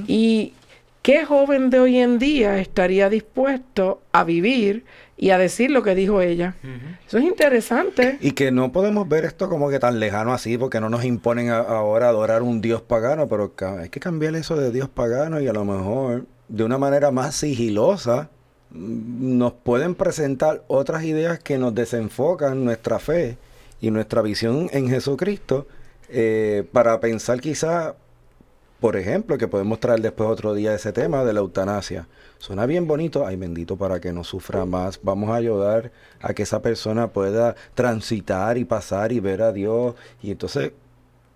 [0.06, 0.54] Y
[1.02, 4.84] ¿qué joven de hoy en día estaría dispuesto a vivir
[5.18, 6.54] y a decir lo que dijo ella?
[7.06, 8.16] Eso es interesante.
[8.20, 11.50] Y que no podemos ver esto como que tan lejano así, porque no nos imponen
[11.50, 15.46] a- ahora adorar un dios pagano, pero hay que cambiar eso de dios pagano y
[15.48, 18.30] a lo mejor de una manera más sigilosa
[18.70, 23.36] mm, nos pueden presentar otras ideas que nos desenfocan nuestra fe
[23.80, 25.66] y nuestra visión en Jesucristo
[26.08, 27.94] eh, para pensar quizá,
[28.80, 32.06] por ejemplo, que podemos traer después otro día ese tema de la eutanasia.
[32.38, 35.00] Suena bien bonito, ay bendito para que no sufra más.
[35.02, 35.90] Vamos a ayudar
[36.20, 39.94] a que esa persona pueda transitar y pasar y ver a Dios.
[40.22, 40.72] Y entonces,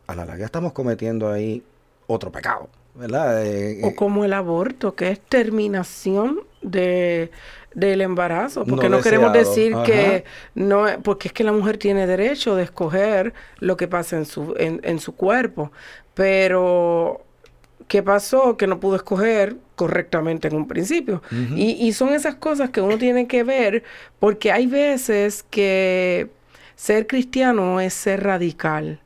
[0.07, 1.63] a la larga estamos cometiendo ahí
[2.07, 3.47] otro pecado, ¿verdad?
[3.47, 7.31] Eh, O eh, como el aborto, que es terminación de
[7.75, 9.85] del embarazo, porque No no, queremos decir ajá.
[9.85, 14.27] que no, porque es que la mujer tiene derecho de escoger lo que pasa en
[14.27, 15.71] su en, en su cuerpo,
[16.15, 17.25] pero
[17.89, 18.57] ¿qué pasó?
[18.57, 21.23] Que no pudo escoger correctamente en un principio.
[21.55, 23.85] y, y son esas cosas que uno tiene que ver,
[24.19, 26.31] porque hay veces que
[26.77, 29.01] ser cristiano es ser radical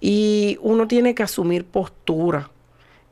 [0.00, 2.51] y uno tiene que asumir postura.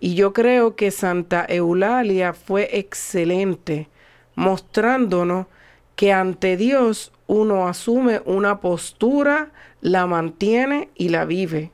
[0.00, 3.88] Y yo creo que Santa Eulalia fue excelente
[4.34, 5.46] mostrándonos
[5.94, 9.50] que ante Dios uno asume una postura,
[9.82, 11.70] la mantiene y la vive.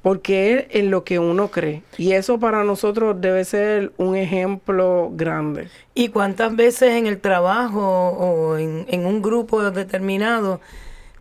[0.00, 1.82] Porque es en lo que uno cree.
[1.98, 5.68] Y eso para nosotros debe ser un ejemplo grande.
[5.94, 10.60] ¿Y cuántas veces en el trabajo o en, en un grupo determinado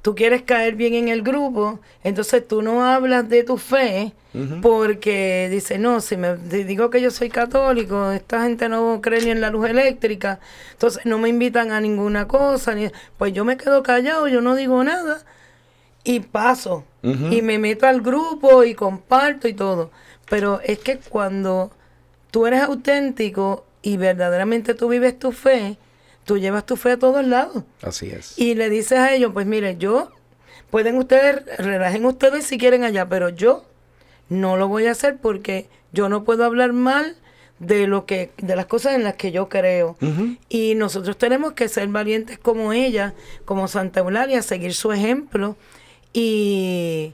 [0.01, 4.13] tú quieres caer bien en el grupo, entonces tú no hablas de tu fe
[4.61, 9.21] porque dices, no, si me si digo que yo soy católico, esta gente no cree
[9.21, 10.39] ni en la luz eléctrica,
[10.71, 14.55] entonces no me invitan a ninguna cosa, ni, pues yo me quedo callado, yo no
[14.55, 15.21] digo nada
[16.03, 16.85] y paso.
[17.03, 19.91] Y me meto al grupo y comparto y todo.
[20.29, 21.71] Pero es que cuando
[22.29, 25.77] tú eres auténtico y verdaderamente tú vives tu fe,
[26.25, 27.63] tú llevas tu fe a todos lados.
[27.81, 28.37] Así es.
[28.37, 30.11] Y le dices a ellos, pues mire, yo,
[30.69, 33.65] pueden ustedes, relajen ustedes si quieren allá, pero yo
[34.29, 37.17] no lo voy a hacer porque yo no puedo hablar mal
[37.59, 39.95] de lo que, de las cosas en las que yo creo.
[40.49, 43.13] Y nosotros tenemos que ser valientes como ella,
[43.45, 45.55] como Santa Eulalia, seguir su ejemplo
[46.11, 47.13] y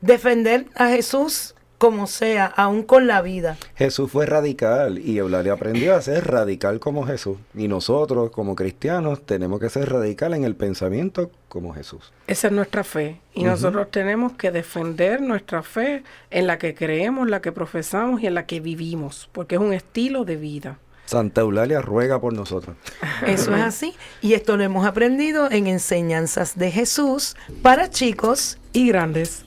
[0.00, 3.56] defender a Jesús como sea, aún con la vida.
[3.74, 7.38] Jesús fue radical y Eulalia aprendió a ser radical como Jesús.
[7.54, 12.12] Y nosotros, como cristianos, tenemos que ser radical en el pensamiento como Jesús.
[12.26, 13.22] Esa es nuestra fe.
[13.32, 18.26] Y nosotros tenemos que defender nuestra fe en la que creemos, la que profesamos y
[18.26, 20.78] en la que vivimos, porque es un estilo de vida.
[21.06, 22.76] Santa Eulalia ruega por nosotros.
[23.26, 23.94] Eso es así.
[24.20, 28.58] Y esto lo hemos aprendido en Enseñanzas de Jesús para chicos.
[28.74, 29.46] Y grandes.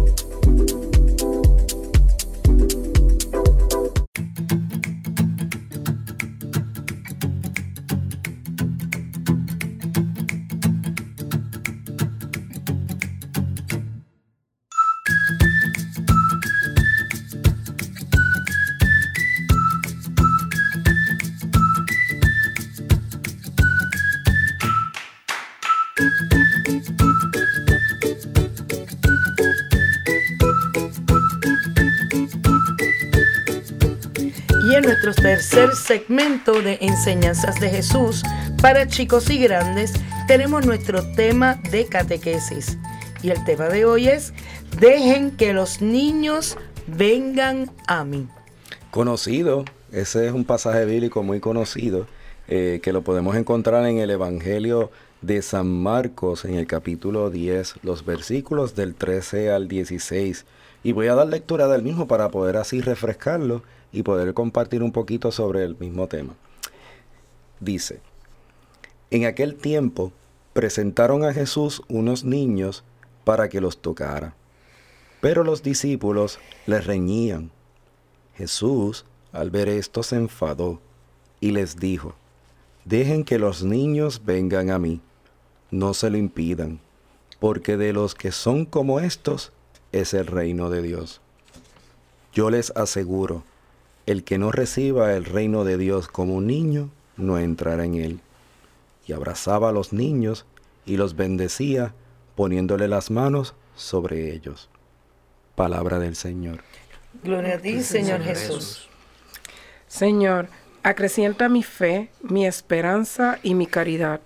[35.61, 38.23] Tercer segmento de enseñanzas de Jesús
[38.63, 39.93] para chicos y grandes,
[40.27, 42.79] tenemos nuestro tema de catequesis.
[43.21, 44.33] Y el tema de hoy es,
[44.79, 48.27] dejen que los niños vengan a mí.
[48.89, 52.07] Conocido, ese es un pasaje bíblico muy conocido,
[52.47, 54.89] eh, que lo podemos encontrar en el Evangelio
[55.21, 60.43] de San Marcos, en el capítulo 10, los versículos del 13 al 16.
[60.83, 64.91] Y voy a dar lectura del mismo para poder así refrescarlo y poder compartir un
[64.91, 66.33] poquito sobre el mismo tema.
[67.59, 68.01] Dice,
[69.11, 70.11] en aquel tiempo
[70.53, 72.83] presentaron a Jesús unos niños
[73.23, 74.33] para que los tocara,
[75.19, 77.51] pero los discípulos le reñían.
[78.35, 80.79] Jesús, al ver esto, se enfadó
[81.39, 82.15] y les dijo,
[82.85, 85.01] dejen que los niños vengan a mí,
[85.69, 86.79] no se lo impidan,
[87.39, 89.51] porque de los que son como estos
[89.91, 91.21] es el reino de Dios.
[92.33, 93.43] Yo les aseguro,
[94.05, 98.19] el que no reciba el reino de Dios como un niño, no entrará en él.
[99.05, 100.45] Y abrazaba a los niños
[100.85, 101.93] y los bendecía,
[102.35, 104.69] poniéndole las manos sobre ellos.
[105.55, 106.61] Palabra del Señor.
[107.23, 108.87] Gloria a ti, Señor Jesús.
[109.87, 110.47] Señor,
[110.83, 114.21] acrecienta mi fe, mi esperanza y mi caridad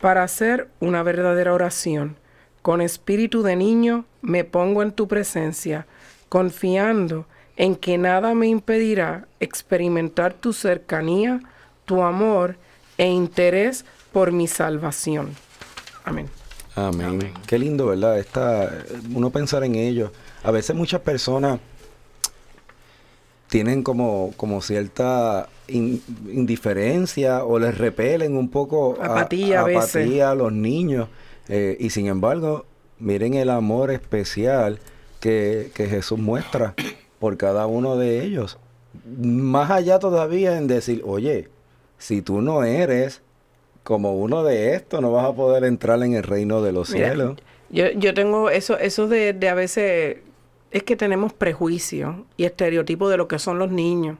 [0.00, 2.16] para hacer una verdadera oración.
[2.62, 5.86] Con espíritu de niño me pongo en tu presencia,
[6.28, 11.40] confiando en que nada me impedirá experimentar tu cercanía,
[11.84, 12.56] tu amor
[12.98, 15.30] e interés por mi salvación.
[16.04, 16.28] Amén.
[16.76, 17.32] Amén.
[17.46, 18.18] Qué lindo, ¿verdad?
[18.18, 18.70] Esta,
[19.14, 20.12] uno pensar en ello.
[20.42, 21.60] A veces muchas personas
[23.48, 31.08] tienen como, como cierta indiferencia o les repelen un poco apatía a, a, los niños.
[31.50, 32.64] Eh, y sin embargo,
[33.00, 34.78] miren el amor especial
[35.18, 36.74] que, que Jesús muestra
[37.18, 38.56] por cada uno de ellos.
[39.18, 41.48] Más allá todavía en decir, oye,
[41.98, 43.20] si tú no eres
[43.82, 47.36] como uno de estos, no vas a poder entrar en el reino de los cielos.
[47.68, 50.18] Yo, yo tengo eso, eso de, de a veces,
[50.70, 54.18] es que tenemos prejuicios y estereotipos de lo que son los niños.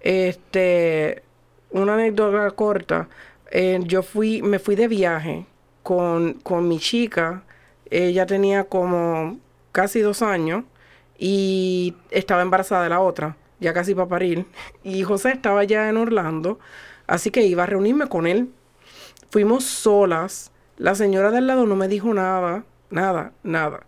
[0.00, 1.22] Este,
[1.70, 3.08] una anécdota corta,
[3.50, 5.46] eh, yo fui, me fui de viaje
[5.88, 7.44] con, con mi chica,
[7.88, 9.38] ella tenía como
[9.72, 10.64] casi dos años,
[11.16, 14.44] y estaba embarazada de la otra, ya casi para parir.
[14.84, 16.58] Y José estaba ya en Orlando,
[17.06, 18.50] así que iba a reunirme con él.
[19.30, 20.52] Fuimos solas.
[20.76, 23.86] La señora del lado no me dijo nada, nada, nada.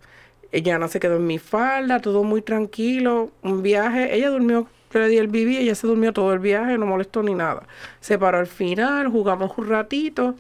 [0.53, 3.31] Ella no se quedó en mi falda, todo muy tranquilo.
[3.43, 6.87] Un viaje, ella durmió, le di el bibi, ella se durmió todo el viaje, no
[6.87, 7.65] molestó ni nada.
[8.01, 10.35] Se paró al final, jugamos un ratito,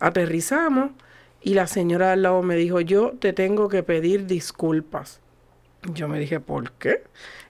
[0.00, 0.90] aterrizamos
[1.42, 5.20] y la señora del lado me dijo, yo te tengo que pedir disculpas.
[5.92, 7.04] Yo me dije, ¿por qué?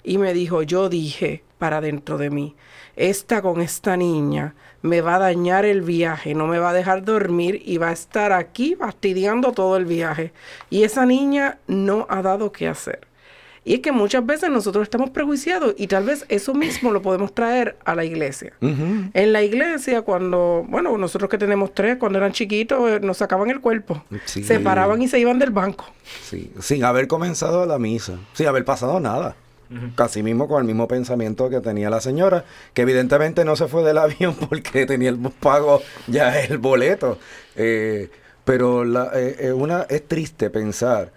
[0.04, 2.54] Y me dijo, yo dije para dentro de mí,
[2.96, 7.04] esta con esta niña me va a dañar el viaje, no me va a dejar
[7.04, 10.32] dormir y va a estar aquí fastidiando todo el viaje.
[10.68, 13.06] Y esa niña no ha dado qué hacer.
[13.66, 17.34] Y es que muchas veces nosotros estamos prejuiciados y tal vez eso mismo lo podemos
[17.34, 18.52] traer a la iglesia.
[18.60, 23.50] En la iglesia, cuando, bueno, nosotros que tenemos tres, cuando eran chiquitos, eh, nos sacaban
[23.50, 24.04] el cuerpo.
[24.24, 25.84] Se paraban y se iban del banco.
[26.22, 29.34] Sí, sin haber comenzado la misa, sin haber pasado nada.
[29.96, 33.82] Casi mismo con el mismo pensamiento que tenía la señora, que evidentemente no se fue
[33.82, 37.18] del avión porque tenía el pago ya el boleto.
[37.56, 38.10] Eh,
[38.44, 41.10] pero la, eh, una, es triste pensar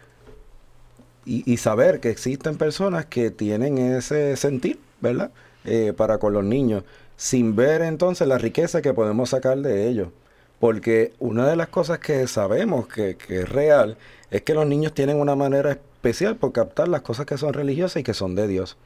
[1.26, 5.32] y, saber que existen personas que tienen ese sentir, ¿verdad?
[5.65, 6.84] Eh, para con los niños,
[7.17, 10.09] sin ver entonces la riqueza que podemos sacar de ellos.
[10.59, 13.97] Porque una de las cosas que sabemos que, que es real
[14.32, 18.01] es que los niños tienen una manera especial por captar las cosas que son religiosas
[18.01, 18.78] y que son de Dios.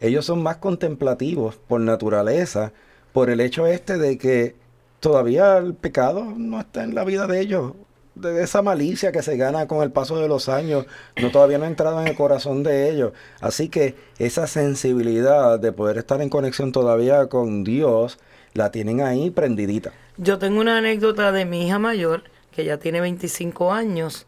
[0.00, 2.72] Ellos son más contemplativos por naturaleza,
[3.12, 4.56] por el hecho este de que
[5.00, 7.72] todavía el pecado no está en la vida de ellos.
[8.20, 10.86] De esa malicia que se gana con el paso de los años,
[11.20, 13.12] no todavía no ha entrado en el corazón de ellos.
[13.40, 18.18] Así que esa sensibilidad de poder estar en conexión todavía con Dios,
[18.52, 19.92] la tienen ahí prendidita.
[20.18, 24.26] Yo tengo una anécdota de mi hija mayor, que ya tiene 25 años,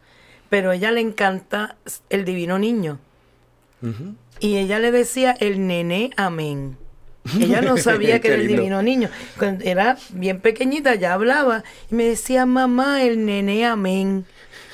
[0.49, 1.75] pero a ella le encanta
[2.09, 2.99] el divino niño.
[4.39, 6.77] Y ella le decía el nené amén.
[7.39, 9.09] Ella no sabía que era el divino niño.
[9.37, 14.25] Cuando era bien pequeñita ya hablaba y me decía, mamá, el nené amén.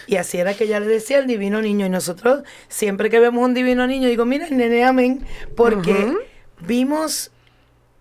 [0.07, 1.85] Y así era que ella le decía el divino niño.
[1.85, 5.25] Y nosotros, siempre que vemos un divino niño, digo, mira, el nené amén,
[5.55, 6.13] porque
[6.61, 7.31] vimos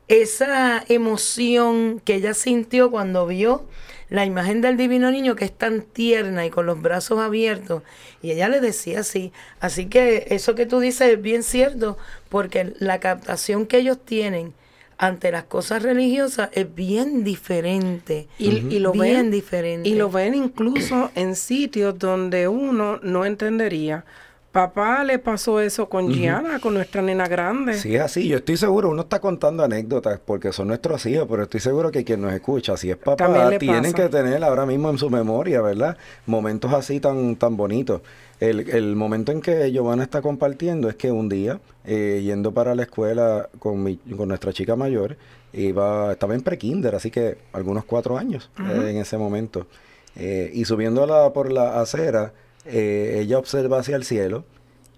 [0.09, 3.66] esa emoción que ella sintió cuando vio
[4.11, 7.82] la imagen del divino niño que es tan tierna y con los brazos abiertos.
[8.22, 9.32] Y ella le decía así.
[9.61, 11.98] Así que eso que tú dices es bien cierto,
[12.30, 14.54] porque la captación que ellos tienen
[14.96, 18.28] ante las cosas religiosas es bien diferente.
[18.38, 19.88] Y, lo bien diferente.
[19.88, 24.04] Y lo ven incluso en sitios donde uno no entendería
[24.53, 27.74] papá le pasó eso con Gianna, con nuestra nena grande.
[27.74, 28.28] Sí, es así.
[28.28, 32.05] Yo estoy seguro, uno está contando anécdotas porque son nuestros hijos, pero estoy seguro que
[32.05, 35.96] quien nos escucha, si es papá, tienen que tener ahora mismo en su memoria, ¿verdad?
[36.26, 38.03] Momentos así tan, tan bonitos.
[38.40, 42.82] El, momento en que Giovanna está compartiendo es que un día, eh, yendo para la
[42.82, 45.16] escuela con, mi, con nuestra chica mayor,
[45.53, 49.66] iba, estaba en prekinder, así que algunos cuatro años eh, en ese momento.
[50.14, 52.32] Eh, y subiéndola por la acera,
[52.68, 54.44] eh, ella observa hacia el cielo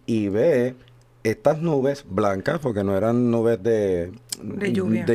[0.06, 0.74] y ve
[1.22, 4.12] estas nubes blancas, porque no eran nubes de,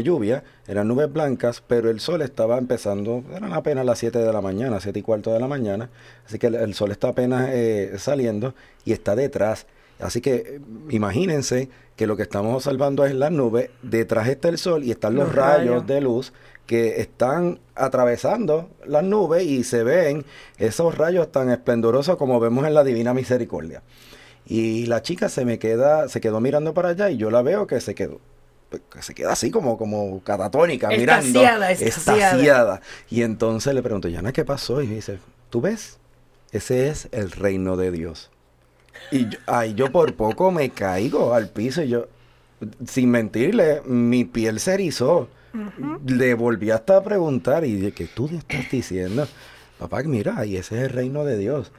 [0.03, 0.43] lluvia.
[0.67, 4.79] eran nubes blancas, pero el sol estaba empezando, eran apenas las 7 de la mañana,
[4.79, 5.89] 7 y cuarto de la mañana,
[6.25, 8.53] así que el, sol está apenas eh, saliendo
[8.83, 9.65] y está detrás.
[9.99, 14.83] Así que imagínense que lo que estamos observando es las nubes, detrás está el sol
[14.83, 16.33] y están los, rayos de luz
[16.65, 20.25] que están atravesando las nubes y se ven
[20.57, 23.83] esos rayos tan esplendorosos como vemos en la Divina Misericordia.
[24.47, 27.65] Y la chica se me queda, se quedó mirando para allá y yo la veo
[27.67, 28.19] que se quedó,
[28.91, 31.41] que se queda así como, como catatónica, mirando.
[31.69, 32.81] Estaciada.
[33.09, 34.81] Y entonces le pregunto, Yana, ¿qué pasó?
[34.81, 35.97] Y me dice, ¿tú ves?
[36.51, 38.31] Ese es el reino de Dios.
[39.11, 42.07] Y yo, ay, yo por poco me caigo al piso y yo,
[42.87, 45.27] sin mentirle, mi piel se erizó.
[46.05, 49.27] Le volví hasta a preguntar y dije, ¿qué tú estás diciendo?
[49.79, 51.71] Papá, mira, y ese es el reino de Dios.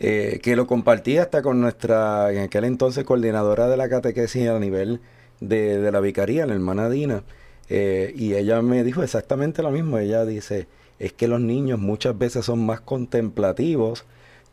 [0.00, 4.58] Eh, que lo compartí hasta con nuestra, en aquel entonces, coordinadora de la catequesis a
[4.58, 5.00] nivel
[5.40, 7.22] de, la vicaría, la hermana Dina.
[7.68, 9.98] Eh, y ella me dijo exactamente lo mismo.
[9.98, 10.66] Ella dice,
[10.98, 14.04] es que los niños muchas veces son más contemplativos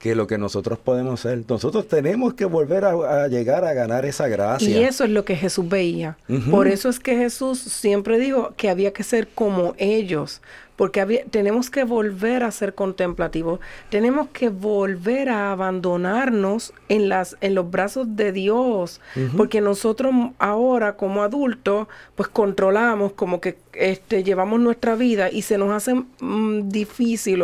[0.01, 1.43] que lo que nosotros podemos ser.
[1.47, 4.67] Nosotros tenemos que volver a, llegar a ganar esa gracia.
[4.67, 6.17] Y eso es lo que Jesús veía.
[6.49, 10.41] Por eso es que Jesús siempre dijo que había que ser como ellos,
[10.81, 13.59] porque tenemos que volver a ser contemplativos,
[13.91, 18.99] tenemos que volver a abandonarnos en, las, en los brazos de Dios,
[19.37, 25.59] porque nosotros ahora como adultos, pues controlamos, como que este, llevamos nuestra vida y se
[25.59, 27.43] nos hace mm, difícil,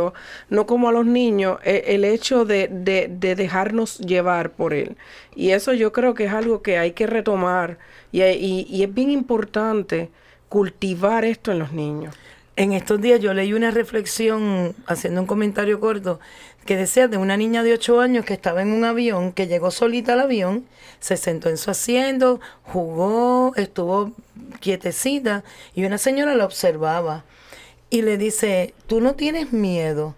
[0.50, 4.98] no como a los niños, e, el, hecho de, de, dejarnos llevar por Él.
[5.36, 7.78] Y eso yo creo que es algo que hay que retomar
[8.12, 8.24] y,
[8.68, 10.10] y es bien importante
[10.50, 12.16] cultivar esto en los niños.
[12.58, 16.20] En estos días yo leí una reflexión haciendo un comentario corto
[16.66, 19.70] que decía de una niña de 8 años que estaba en un avión, que llegó
[19.70, 20.66] solita al avión,
[21.00, 24.12] se sentó en su asiento, jugó, estuvo
[24.60, 25.44] quietecita
[25.76, 27.26] y una señora la observaba
[27.92, 30.16] y le dice, ¿tú no tienes miedo?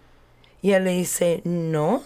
[0.62, 2.02] Y él le dice, no.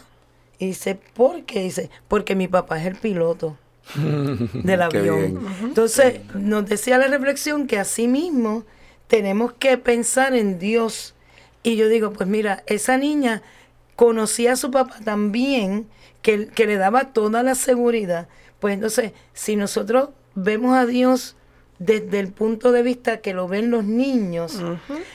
[0.58, 1.62] Y dice, ¿por qué?
[1.62, 3.56] Dice, porque mi papá es el piloto
[3.94, 5.46] del avión.
[5.62, 8.64] Entonces nos decía la reflexión que así mismo
[9.08, 11.14] tenemos que pensar en Dios.
[11.62, 13.42] Y yo digo, pues mira, esa niña
[13.96, 15.86] conocía a su papá también,
[16.22, 18.28] que, que le daba toda la seguridad.
[18.60, 21.36] Pues entonces, si nosotros vemos a Dios
[21.78, 24.60] desde el punto de vista que lo ven los niños,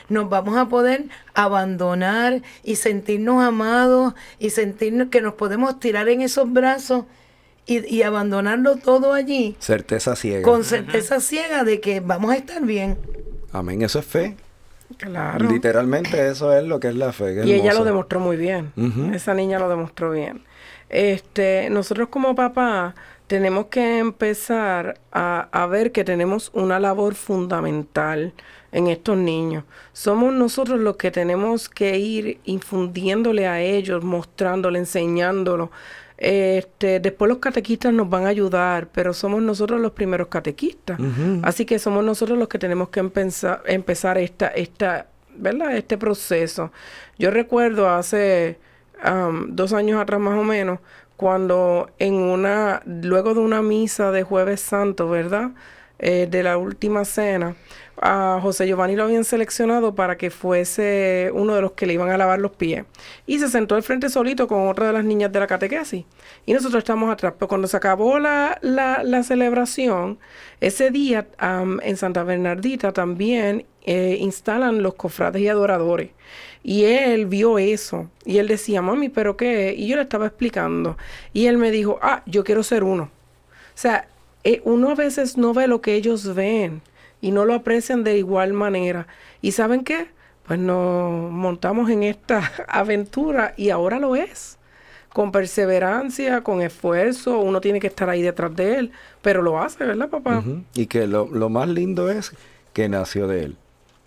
[0.08, 6.20] nos vamos a poder abandonar y sentirnos amados y sentirnos que nos podemos tirar en
[6.20, 7.06] esos brazos
[7.66, 9.56] y, y abandonarlo todo allí.
[9.58, 10.42] Certeza ciega.
[10.42, 12.98] Con certeza ciega de que vamos a estar bien.
[13.52, 14.36] Amén, eso es fe.
[14.96, 15.48] Claro.
[15.48, 17.46] Literalmente eso es lo que es la fe.
[17.46, 18.72] y ella lo demostró muy bien.
[19.14, 20.42] Esa niña lo demostró bien.
[20.88, 22.94] Este, nosotros como papá
[23.28, 28.32] tenemos que empezar a, a ver que tenemos una labor fundamental
[28.72, 29.64] en estos niños.
[29.92, 35.70] Somos nosotros los que tenemos que ir infundiéndole a ellos, mostrándole, enseñándolo.
[36.20, 41.00] Este, después los catequistas nos van a ayudar, pero somos nosotros los primeros catequistas.
[41.42, 45.74] Así que somos nosotros los que tenemos que empezar, empezar esta, esta, ¿verdad?
[45.74, 46.72] este proceso.
[47.18, 48.58] Yo recuerdo hace
[49.48, 50.80] dos años atrás más o menos,
[51.16, 55.52] cuando en una, luego de una misa de jueves santo, ¿verdad?
[56.02, 57.56] Eh, de la última cena,
[58.00, 62.08] a José Giovanni lo habían seleccionado para que fuese uno de los que le iban
[62.08, 62.86] a lavar los pies.
[63.26, 66.06] Y se sentó al frente solito con otra de las niñas de la catequesis.
[66.46, 67.34] Y nosotros estamos atrás.
[67.38, 70.18] Pero cuando se acabó la, la, celebración,
[70.62, 71.26] ese día
[71.82, 76.12] en Santa Bernardita también eh, instalan los cofrades y adoradores.
[76.62, 78.10] Y él vio eso.
[78.24, 79.74] Y él decía, mami, ¿pero qué?
[79.76, 80.96] Y yo le estaba explicando.
[81.34, 83.04] Y él me dijo, ah, yo quiero ser uno.
[83.04, 84.08] O sea,
[84.44, 86.82] eh, uno a veces no ve lo que ellos ven
[87.20, 89.06] y no lo aprecian de igual manera.
[89.42, 90.08] ¿Y saben qué?
[90.46, 94.56] Pues nos montamos en esta aventura y ahora lo es.
[95.12, 99.84] Con perseverancia, con esfuerzo, uno tiene que estar ahí detrás de él, pero lo hace,
[99.84, 100.44] ¿verdad, papá?
[100.74, 102.32] Y que lo, lo más lindo es
[102.72, 103.56] que nació de él,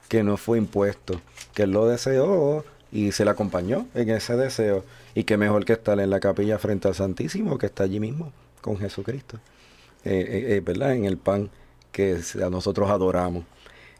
[0.07, 1.19] que no fue impuesto,
[1.53, 4.86] que él lo deseó y se le acompañó en ese deseo.
[5.13, 8.31] Y que mejor que estar en la capilla frente al Santísimo, que está allí mismo
[8.61, 9.39] con Jesucristo.
[10.06, 10.95] Eh, eh, eh, ¿Verdad?
[10.95, 11.49] En el pan
[11.91, 12.20] que
[12.51, 13.45] nosotros adoramos.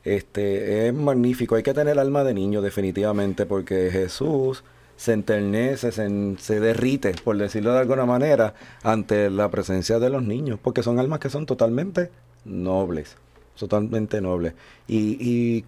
[0.04, 4.64] Este, es magnífico, hay que tener alma de niño definitivamente porque Jesús
[4.98, 10.24] se enternece, se, se, derrite, por decirlo de alguna manera, ante la presencia de los
[10.24, 12.12] niños, porque son almas que son totalmente
[12.44, 13.16] nobles,
[13.58, 14.54] totalmente nobles.
[14.88, 15.66] Y, y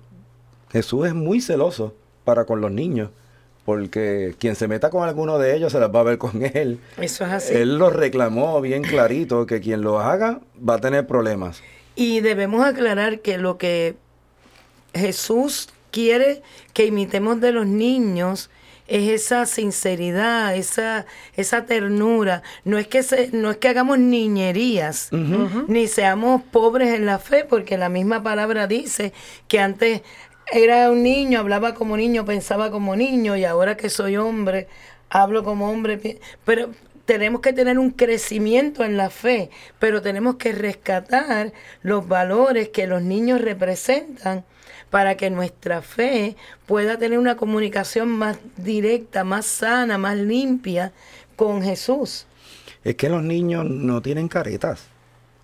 [0.71, 1.93] Jesús es muy celoso
[2.25, 3.11] para con los niños,
[3.65, 6.79] porque quien se meta con alguno de ellos se las va a ver con él.
[6.97, 7.53] Eso es así.
[7.55, 11.61] Él lo reclamó bien clarito, que quien lo haga va a tener problemas.
[11.95, 13.95] Y debemos aclarar que lo que
[14.93, 16.43] Jesús quiere
[16.73, 18.49] que imitemos de los niños
[18.87, 22.43] es esa sinceridad, esa, esa ternura.
[22.65, 25.09] No es que se, no es que hagamos niñerías,
[25.67, 29.11] ni seamos pobres en la fe, porque la misma palabra dice
[29.47, 30.01] que antes
[30.51, 34.67] era un niño, hablaba como niño, pensaba como niño, y ahora que soy hombre,
[35.09, 36.19] hablo como hombre.
[36.45, 36.69] Pero
[37.05, 42.87] tenemos que tener un crecimiento en la fe, pero tenemos que rescatar los valores que
[42.87, 44.43] los niños representan
[44.89, 46.35] para que nuestra fe
[46.65, 50.93] pueda tener una comunicación más directa, más sana, más limpia
[51.35, 52.27] con Jesús.
[52.83, 54.94] Es que los niños no tienen caretas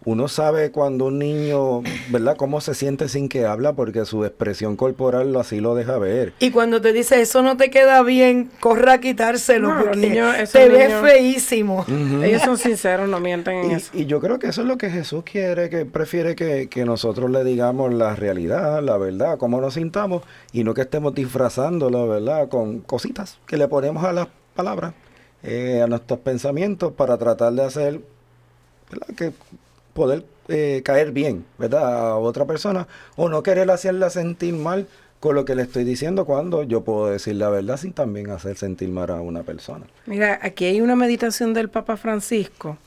[0.04, 2.36] uno sabe cuando un niño, ¿verdad?
[2.36, 6.34] Cómo se siente sin que habla porque su expresión corporal así lo deja ver.
[6.40, 10.94] Y cuando te dice eso no te queda bien, corre a quitárselo porque te ves
[11.02, 11.86] feísimo.
[12.24, 13.92] Ellos son sinceros, no mienten en y, eso.
[13.94, 17.30] Y yo creo que eso es lo que Jesús quiere, que prefiere que, que nosotros
[17.30, 22.50] le digamos la realidad, la verdad, cómo nos sintamos y no que estemos disfrazándolo, ¿verdad?
[22.50, 24.94] Con cositas que le ponemos a las palabras,
[25.44, 28.02] eh, a nuestros pensamientos para tratar de hacer,
[28.90, 29.16] ¿verdad?
[29.16, 29.32] Que
[29.94, 32.12] poder eh, caer bien, ¿verdad?
[32.12, 34.88] A otra persona o no querer hacerla sentir mal
[35.22, 38.58] con lo que le estoy diciendo cuando yo puedo decir la verdad sin también hacer
[38.58, 39.86] sentir mal a una persona.
[40.08, 42.78] Mira, aquí hay una meditación del Papa Francisco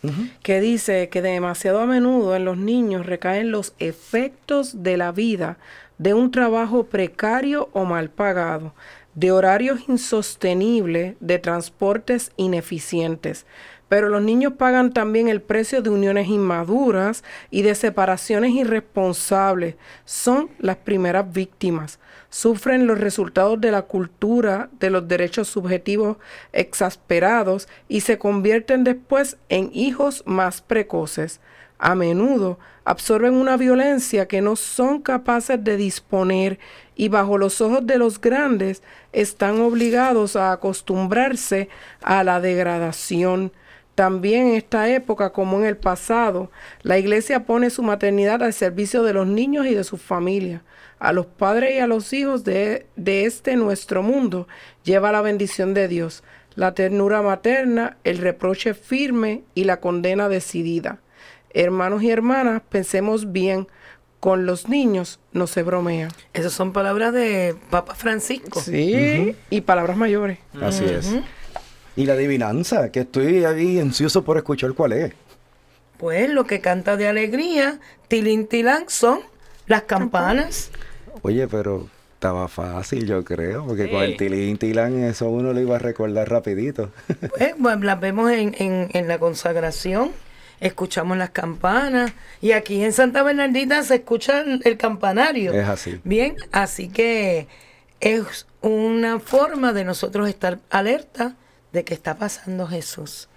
[0.43, 5.59] que dice que demasiado a menudo en los niños recaen los efectos de la vida
[5.99, 8.75] de un trabajo precario o mal pagado,
[9.15, 13.47] de horarios insostenibles, de transportes ineficientes,
[13.95, 17.23] pero los niños pagan también el precio de uniones inmaduras
[17.53, 19.77] y de separaciones irresponsables.
[20.05, 22.01] Son las primeras víctimas.
[22.29, 26.17] Sufren los resultados de la cultura de los derechos subjetivos
[26.53, 31.39] exasperados y se convierten después en hijos más precoces.
[31.79, 36.59] A menudo absorben una violencia que no son capaces de disponer
[36.97, 38.83] y bajo los ojos de los grandes
[39.13, 41.69] están obligados a acostumbrarse
[42.03, 43.53] a la degradación
[43.95, 46.51] también en esta época, como en el pasado,
[46.83, 50.63] la iglesia pone su maternidad al servicio de los niños y de sus familias.
[50.99, 54.49] A los padres y a los hijos de, de este nuestro mundo
[54.85, 56.25] lleva la bendición de Dios,
[56.55, 60.99] la ternura materna, el reproche firme y la condena decidida.
[61.51, 63.69] Hermanos y hermanas, pensemos bien,
[64.19, 66.09] con los niños no se bromea.
[66.33, 68.61] Esas son palabras de Papa Francisco.
[68.61, 70.39] Sí, y palabras mayores.
[70.61, 71.15] Así es.
[71.97, 75.13] Y la adivinanza, que estoy ahí ansioso por escuchar cuál es.
[75.99, 77.79] Pues lo que canta de alegría,
[78.09, 79.21] tilín tilán, son
[79.67, 80.71] las campanas.
[81.23, 81.89] Oye, pero
[82.25, 86.27] Estaba fácil, yo creo, porque con el tilín tilán eso uno lo iba a recordar
[86.31, 86.91] rapidito.
[87.37, 90.11] Pues, pues las vemos en, en, en la consagración
[90.59, 95.53] escuchamos las campanas y aquí en Santa Bernardita se escucha el campanario.
[95.53, 96.01] Es así.
[96.05, 97.47] Bien, así que
[98.01, 101.37] es una forma de nosotros estar alerta
[101.75, 103.29] de que está pasando Jesús.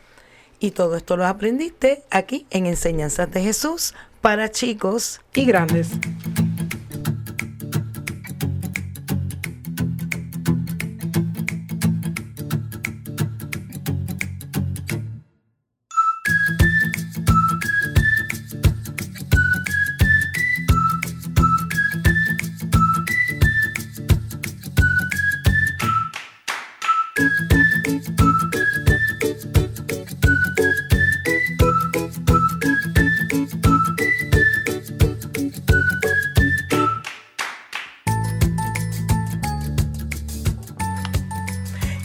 [0.60, 5.90] Y todo esto lo aprendiste aquí en Enseñanzas de Jesús para chicos y grandes.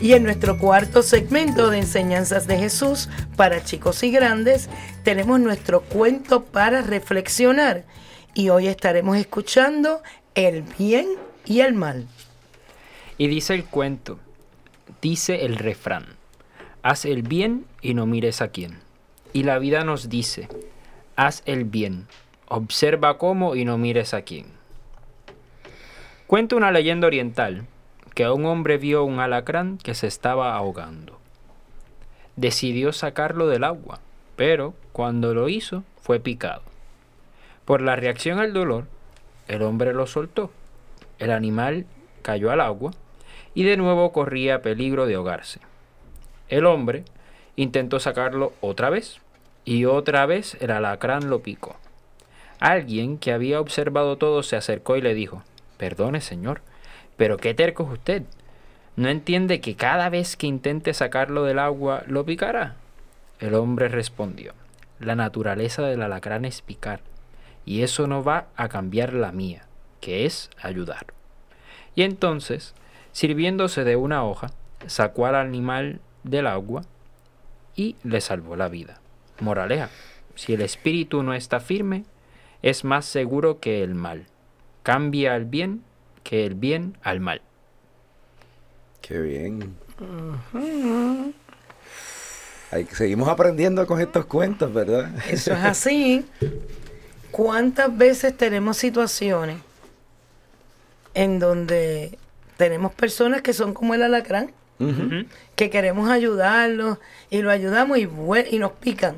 [0.02, 4.68] Y en nuestro cuarto segmento de enseñanzas de Jesús para chicos y grandes,
[5.04, 7.84] tenemos nuestro cuento para reflexionar.
[8.34, 10.02] Y hoy estaremos escuchando
[10.34, 11.06] el bien
[11.44, 12.08] y el mal.
[13.16, 14.18] Y dice el cuento,
[15.00, 16.06] dice el refrán,
[16.82, 18.80] haz el bien y no mires a quién.
[19.32, 20.48] Y la vida nos dice,
[21.14, 22.08] haz el bien,
[22.48, 24.46] observa cómo y no mires a quién.
[26.26, 27.68] Cuenta una leyenda oriental
[28.14, 31.18] que un hombre vio un alacrán que se estaba ahogando.
[32.36, 34.00] Decidió sacarlo del agua,
[34.36, 36.62] pero cuando lo hizo fue picado.
[37.64, 38.86] Por la reacción al dolor,
[39.48, 40.50] el hombre lo soltó.
[41.18, 41.86] El animal
[42.22, 42.92] cayó al agua
[43.54, 45.60] y de nuevo corría peligro de ahogarse.
[46.48, 47.04] El hombre
[47.56, 49.20] intentó sacarlo otra vez
[49.64, 51.76] y otra vez el alacrán lo picó.
[52.58, 55.42] Alguien que había observado todo se acercó y le dijo,
[55.78, 56.62] Perdone, señor,
[57.22, 58.24] pero qué terco es usted.
[58.96, 62.74] ¿No entiende que cada vez que intente sacarlo del agua lo picará?
[63.38, 64.54] El hombre respondió,
[64.98, 66.98] la naturaleza del alacrán es picar,
[67.64, 69.68] y eso no va a cambiar la mía,
[70.00, 71.14] que es ayudar.
[71.94, 72.74] Y entonces,
[73.12, 74.48] sirviéndose de una hoja,
[74.88, 76.82] sacó al animal del agua
[77.76, 79.00] y le salvó la vida.
[79.38, 79.90] Moraleja,
[80.34, 82.02] si el espíritu no está firme,
[82.62, 84.26] es más seguro que el mal.
[84.82, 85.84] Cambia al bien
[86.22, 87.42] que el bien al mal.
[89.00, 89.74] Qué bien.
[92.92, 95.10] seguimos aprendiendo con estos cuentos, ¿verdad?
[95.28, 96.24] Eso es así.
[97.30, 99.56] ¿Cuántas veces tenemos situaciones
[101.14, 102.18] en donde
[102.56, 104.52] tenemos personas que son como el alacrán?
[105.54, 106.98] Que queremos ayudarlos
[107.30, 108.08] y lo ayudamos y,
[108.50, 109.14] y nos pican.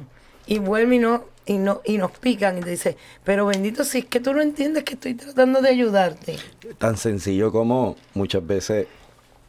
[0.46, 3.99] Y vuelven y no, y, no, y nos pican y te dice, pero bendito si
[3.99, 6.36] es que tú no entiendes que estoy tratando de ayudarte.
[6.78, 8.86] Tan sencillo como muchas veces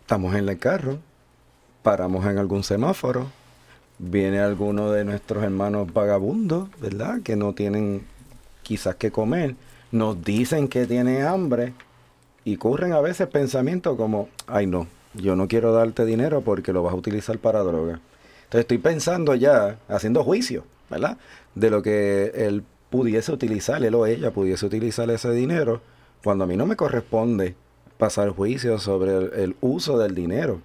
[0.02, 1.00] estamos en el carro,
[1.84, 3.28] paramos en algún semáforo,
[3.98, 7.22] viene alguno de nuestros hermanos vagabundos, ¿verdad?
[7.24, 8.06] Que no tienen
[8.64, 9.56] quizás que comer,
[9.91, 11.74] nos dicen que tiene hambre
[12.43, 16.84] y ocurren a veces pensamientos como, ay no, yo no quiero darte dinero porque lo
[16.84, 18.02] vas a utilizar para droga.
[18.43, 20.66] Entonces estoy pensando ya, haciendo juicio,
[21.56, 25.82] De lo que él pudiese utilizar, él o ella pudiese utilizar ese dinero,
[26.24, 27.56] cuando a mí no me corresponde
[27.98, 30.62] pasar juicio sobre el, uso del dinero.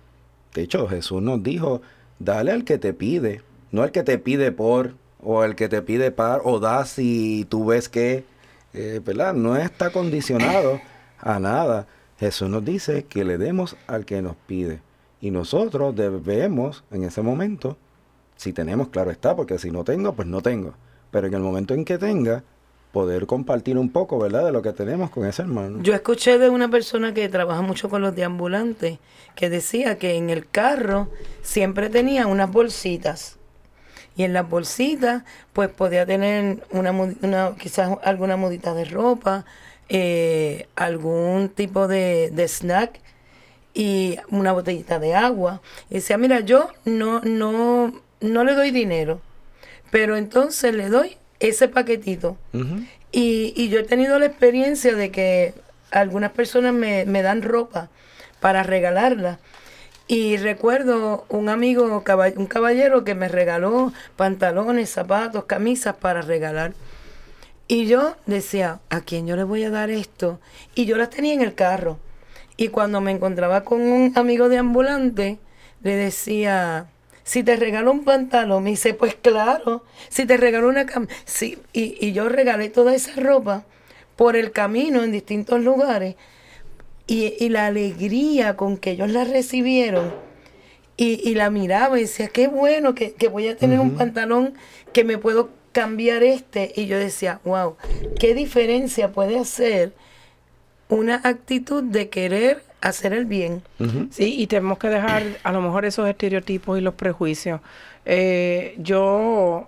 [0.54, 1.82] De hecho, Jesús nos dijo,
[2.18, 5.82] dale al que te pide, no al que te pide por, o al que te
[5.82, 8.24] pide par, o da si tú ves que,
[8.72, 9.34] eh, ¿verdad?
[9.34, 10.80] No está condicionado
[11.18, 11.86] a nada.
[12.18, 14.80] Jesús nos dice que le demos al que nos pide.
[15.20, 17.76] Y nosotros debemos, en ese momento,
[18.40, 20.72] si tenemos, claro está, porque si no tengo, pues no tengo.
[21.10, 22.42] Pero en el momento en que tenga,
[22.90, 25.82] poder compartir un poco, ¿verdad?, de lo que tenemos con ese hermano.
[25.82, 28.98] Yo escuché de una persona que trabaja mucho con los deambulantes,
[29.34, 31.10] que decía que en el carro
[31.42, 33.36] siempre tenía unas bolsitas.
[34.16, 35.22] Y en las bolsitas,
[35.52, 39.44] pues podía tener una, una quizás alguna mudita de ropa,
[39.90, 43.00] eh, algún tipo de, de snack
[43.74, 45.60] y una botellita de agua.
[45.90, 49.20] Y decía, mira, yo no, no, no le doy dinero,
[49.90, 52.36] pero entonces le doy ese paquetito.
[53.12, 55.54] y, y, yo he tenido la experiencia de que
[55.90, 57.88] algunas personas me, me dan ropa
[58.40, 59.38] para regalarla.
[60.06, 66.72] Y recuerdo un amigo, un caballero que me regaló pantalones, zapatos, camisas para regalar.
[67.68, 70.40] Y yo decía, ¿a quién yo le voy a dar esto?
[70.74, 72.00] Y yo las tenía en el carro.
[72.56, 75.38] Y cuando me encontraba con un amigo de ambulante,
[75.84, 76.88] le decía,
[77.24, 81.58] si te regalo un pantalón, me dice, pues claro, si te regalo una camisa, sí,
[81.72, 83.64] y, y yo regalé toda esa ropa
[84.16, 86.16] por el camino en distintos lugares.
[87.06, 90.12] y, la alegría con que ellos la recibieron
[91.02, 94.52] y, la miraba y decía, qué bueno que, voy a tener un pantalón
[94.92, 96.74] que me puedo cambiar este.
[96.76, 97.76] Y yo decía, wow,
[98.18, 99.94] qué diferencia puede hacer
[100.90, 103.62] una actitud de querer hacer el bien.
[104.10, 107.60] Sí, y tenemos que dejar a lo mejor esos estereotipos y los prejuicios.
[108.04, 109.66] Eh, yo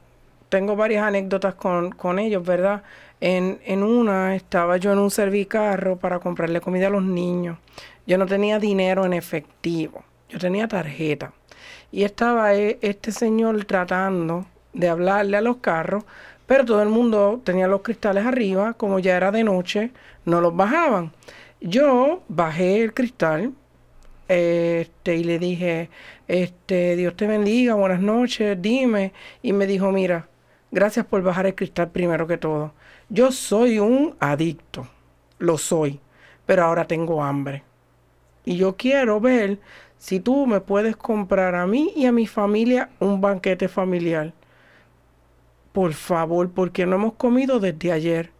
[0.49, 2.83] tengo varias anécdotas con, con ellos, ¿verdad?
[3.21, 7.59] En, en, una estaba yo en un servicarro para comprarle comida a los niños.
[8.07, 11.33] Yo no tenía dinero en efectivo, yo tenía tarjeta.
[11.93, 16.05] Y estaba e, este señor tratando de hablarle a los carros,
[16.47, 19.91] pero todo el mundo tenía los cristales arriba, como ya era de noche,
[20.25, 21.13] no los bajaban.
[21.65, 23.53] Yo bajé el cristal
[24.27, 25.91] este, y le dije,
[26.27, 29.13] este, Dios te bendiga, buenas noches, dime.
[29.43, 30.29] Y me dijo, mira,
[30.73, 32.73] gracias por bajar el cristal primero que todo.
[33.11, 34.89] Yo soy un adicto,
[35.39, 36.01] lo soy,
[36.47, 37.63] pero ahora tengo hambre.
[38.45, 39.61] Y yo quiero ver
[39.99, 44.33] si tú me puedes comprar a mí y a mi familia un banquete familiar.
[45.73, 48.31] Por favor, porque no hemos comido desde ayer.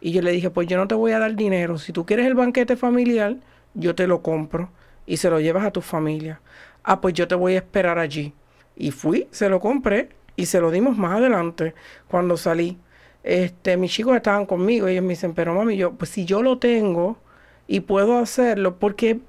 [0.00, 1.78] Y yo le dije, pues yo no te voy a dar dinero.
[1.78, 3.36] Si tú quieres el banquete familiar,
[3.74, 4.70] yo te lo compro
[5.06, 6.40] y se lo llevas a tu familia.
[6.82, 8.32] Ah, pues yo te voy a esperar allí.
[8.76, 11.74] Y fui, se lo compré y se lo dimos más adelante
[12.08, 12.78] cuando salí.
[13.22, 16.42] Este, mis chicos estaban conmigo y ellos me dicen, pero mami, yo, pues si yo
[16.42, 17.18] lo tengo
[17.66, 19.20] y puedo hacerlo, porque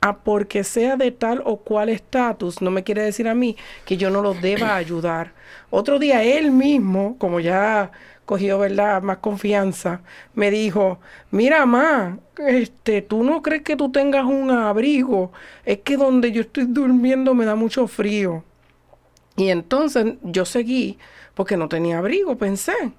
[0.00, 3.96] a porque sea de tal o cual estatus, no me quiere decir a mí que
[3.96, 5.32] yo no lo deba ayudar.
[5.70, 7.90] Otro día él mismo, como ya
[8.24, 10.02] cogió, ¿verdad?, más confianza,
[10.34, 11.00] me dijo,
[11.32, 15.32] mira, ma, este, tú no crees que tú tengas un abrigo,
[15.64, 18.44] es que donde yo estoy durmiendo me da mucho frío.
[19.36, 20.98] Y entonces yo seguí
[21.34, 22.92] porque no tenía abrigo, pensé.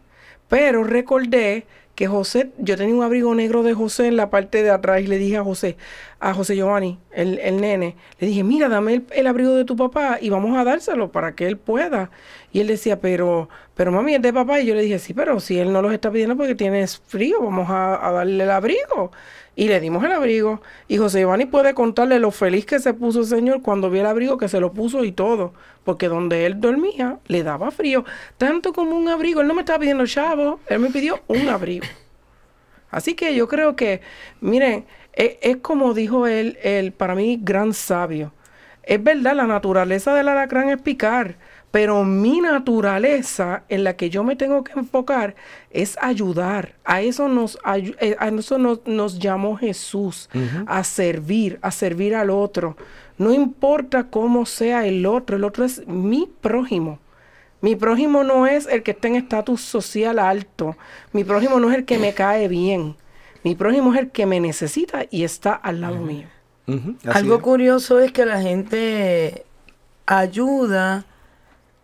[0.49, 1.65] Pero recordé
[2.01, 5.05] que José, yo tenía un abrigo negro de José en la parte de atrás y
[5.05, 5.77] le dije a José,
[6.19, 10.31] a José Giovanni, el, nene, le dije, mira, dame el, abrigo de tu papá y
[10.31, 12.09] vamos a dárselo para que él pueda.
[12.53, 14.59] Y él decía, pero, pero mami, es de papá.
[14.59, 17.41] Y yo le dije, sí, pero si él no los está pidiendo porque tienes frío,
[17.41, 19.11] vamos a, darle el abrigo.
[19.55, 20.61] Y le dimos el abrigo.
[20.87, 24.07] Y José Giovanni puede contarle lo feliz que se puso el Señor cuando vio el
[24.07, 25.53] abrigo que se lo puso y todo.
[25.85, 28.03] Porque donde él dormía le daba frío.
[28.37, 29.41] Tanto como un abrigo.
[29.41, 31.85] Él no me estaba pidiendo chavo, él me pidió un abrigo.
[32.89, 34.01] Así que yo creo que,
[34.41, 38.33] miren, es, es como dijo él, el para mí gran sabio.
[38.83, 41.37] Es verdad, la naturaleza del alacrán es picar
[41.71, 45.35] pero mi naturaleza en la que yo me tengo que enfocar
[45.71, 46.75] es ayudar.
[46.83, 50.29] A eso nos, eh, a eso nos, llamó Jesús,
[50.67, 52.75] a servir, a servir al otro.
[53.17, 56.99] No importa cómo sea el otro, el otro es mi prójimo.
[57.61, 60.75] Mi prójimo no es el que está en estatus social alto.
[61.13, 62.95] Mi prójimo no es el que me cae bien.
[63.43, 66.27] Mi prójimo es el que me necesita y está al lado mío.
[67.05, 69.45] Algo curioso es que la gente
[70.05, 71.05] ayuda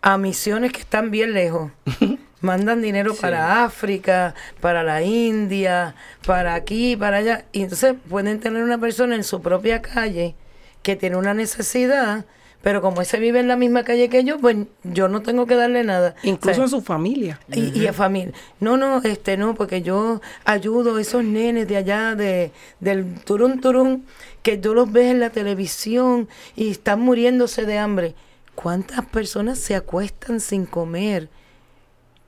[0.01, 1.71] a misiones que están bien lejos.
[2.39, 5.95] Mandan dinero para África, para la India,
[6.25, 7.45] para aquí, para allá.
[7.51, 10.35] Y entonces pueden tener una persona en su propia calle
[10.83, 12.25] que tiene una necesidad,
[12.61, 15.55] pero como ese vive en la misma calle que yo, pues yo no tengo que
[15.55, 16.13] darle nada.
[16.21, 17.39] Incluso a su familia.
[17.51, 18.33] Y, a familia.
[18.59, 23.61] No, no, este no, porque yo ayudo a esos nenes de allá, de, del turun
[23.61, 24.05] turun,
[24.43, 28.15] que tú los ves en la televisión y están muriéndose de hambre
[28.57, 31.29] ¿Cuántas personas se acuestan sin comer?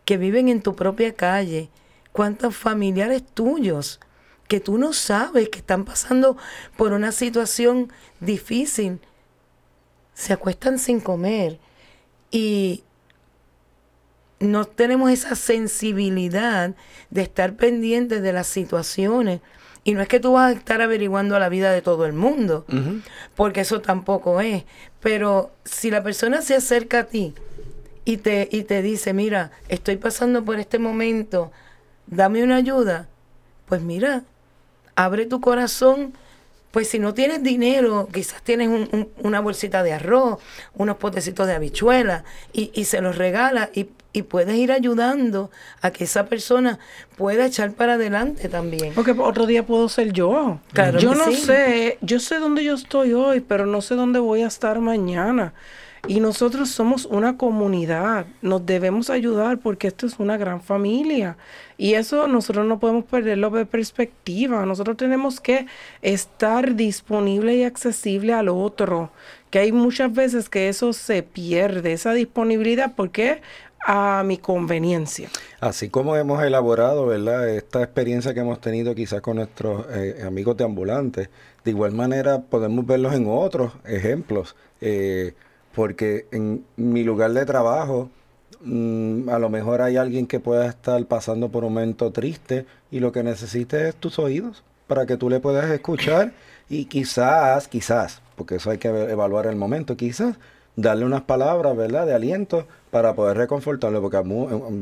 [0.05, 1.71] Que viven en tu propia calle.
[2.11, 3.99] ¿Cuántos familiares tuyos
[4.47, 6.37] que tú no sabes que están pasando
[6.77, 8.99] por una situación difícil
[10.13, 11.57] se acuestan sin comer?
[12.29, 12.83] Y
[14.39, 16.75] no tenemos esa sensibilidad
[17.09, 19.41] de estar pendientes de las situaciones.
[19.83, 22.65] Y no es que tú vas a estar averiguando la vida de todo el mundo,
[23.35, 24.63] porque eso tampoco es.
[24.99, 27.33] Pero si la persona se acerca a ti
[28.05, 31.51] y te, y te dice, mira, estoy pasando por este momento,
[32.07, 33.07] dame una ayuda,
[33.67, 34.23] pues mira,
[34.95, 36.13] abre tu corazón.
[36.71, 38.69] Pues si no tienes dinero, quizás tienes
[39.23, 40.37] una bolsita de arroz,
[40.75, 42.23] unos potecitos de habichuela
[42.53, 45.51] y, y se los regala y y puedes ir ayudando
[45.81, 46.79] a que esa persona
[47.15, 48.93] pueda echar para adelante también.
[48.93, 50.59] Porque otro día puedo ser yo.
[50.73, 54.41] Claro yo no sé, yo sé dónde yo estoy hoy, pero no sé dónde voy
[54.41, 55.53] a estar mañana.
[56.07, 61.37] Y nosotros somos una comunidad, nos debemos ayudar porque esto es una gran familia.
[61.77, 64.65] Y eso nosotros no podemos perderlo de perspectiva.
[64.65, 65.67] Nosotros tenemos que
[66.01, 69.11] estar disponible y accesible al otro.
[69.49, 73.41] Que hay muchas veces que eso se pierde, esa disponibilidad, porque
[73.85, 75.29] a mi conveniencia.
[75.59, 77.49] Así como hemos elaborado, ¿verdad?
[77.49, 81.29] Esta experiencia que hemos tenido quizás con nuestros eh, amigos de ambulantes,
[81.63, 85.33] de igual manera podemos verlos en otros ejemplos, eh,
[85.73, 88.09] porque en mi lugar de trabajo,
[88.61, 92.99] mm, a lo mejor hay alguien que pueda estar pasando por un momento triste y
[92.99, 96.33] lo que necesite es tus oídos para que tú le puedas escuchar
[96.69, 100.37] y quizás, quizás, porque eso hay que evaluar el momento, quizás
[100.81, 104.17] darle unas palabras, ¿verdad?, de aliento para poder reconfortarlo, porque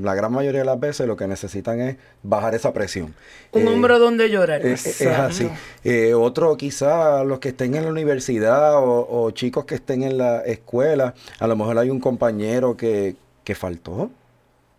[0.02, 3.14] la gran mayoría de las veces lo que necesitan es bajar esa presión.
[3.52, 4.66] Un hombro donde llorar.
[4.66, 5.50] Es, así.
[5.84, 10.40] Eh, otro, quizá los que estén en la universidad o, chicos que estén en la
[10.42, 14.10] escuela, a lo mejor hay un compañero que, que faltó,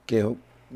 [0.06, 0.24] que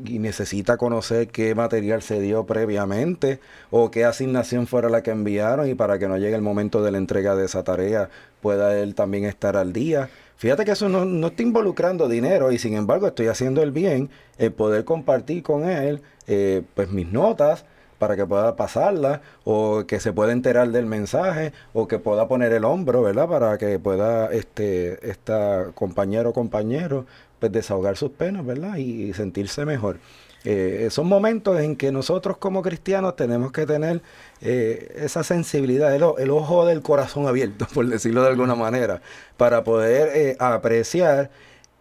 [0.05, 3.39] y necesita conocer qué material se dio previamente
[3.69, 6.91] o qué asignación fuera la que enviaron y para que no llegue el momento de
[6.91, 8.09] la entrega de esa tarea
[8.41, 10.09] pueda él también estar al día.
[10.37, 14.09] Fíjate que eso no, no está involucrando dinero y sin embargo estoy haciendo el bien,
[14.37, 17.65] el poder compartir con él eh, pues mis notas
[17.99, 22.51] para que pueda pasarlas o que se pueda enterar del mensaje o que pueda poner
[22.51, 23.29] el hombro, ¿verdad?
[23.29, 27.05] Para que pueda este esta compañero o compañero
[27.43, 28.77] pues desahogar sus penas, ¿verdad?
[28.77, 29.99] Y, sentirse mejor.
[30.45, 34.01] Eh, son momentos en que nosotros como cristianos tenemos que tener
[34.39, 39.01] eh, esa sensibilidad, el, ojo del corazón abierto, por decirlo de alguna manera,
[39.35, 41.31] para poder eh, apreciar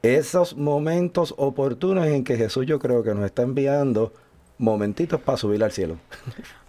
[0.03, 4.13] esos momentos oportunos en que Jesús yo creo que nos está enviando
[4.59, 5.97] momentitos para subir al cielo.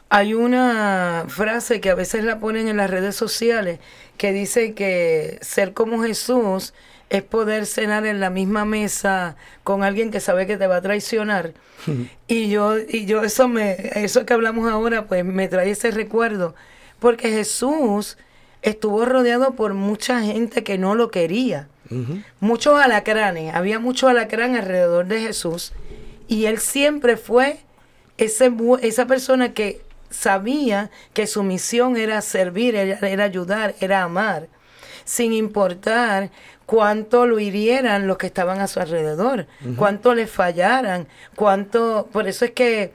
[0.09, 3.79] Hay una frase que a veces la ponen en las redes sociales
[4.17, 6.75] que dice que ser como Jesús
[7.13, 10.81] es poder cenar en la misma mesa con alguien que sabe que te va a
[10.81, 11.53] traicionar.
[12.27, 16.55] y yo, y yo eso me, eso que hablamos ahora, pues me trae ese recuerdo.
[16.99, 18.17] Porque Jesús
[18.63, 21.69] estuvo rodeado por mucha gente que no lo quería.
[22.39, 25.73] Muchos alacranes, había mucho alacrán alrededor de Jesús.
[26.27, 27.59] Y él siempre fue
[28.17, 28.51] ese,
[28.81, 34.47] esa persona que sabía que su misión era servir, era ayudar, era amar
[35.05, 36.31] sin importar
[36.65, 39.47] cuánto lo hirieran los que estaban a su alrededor,
[39.77, 42.93] cuánto le fallaran, cuánto, por eso es que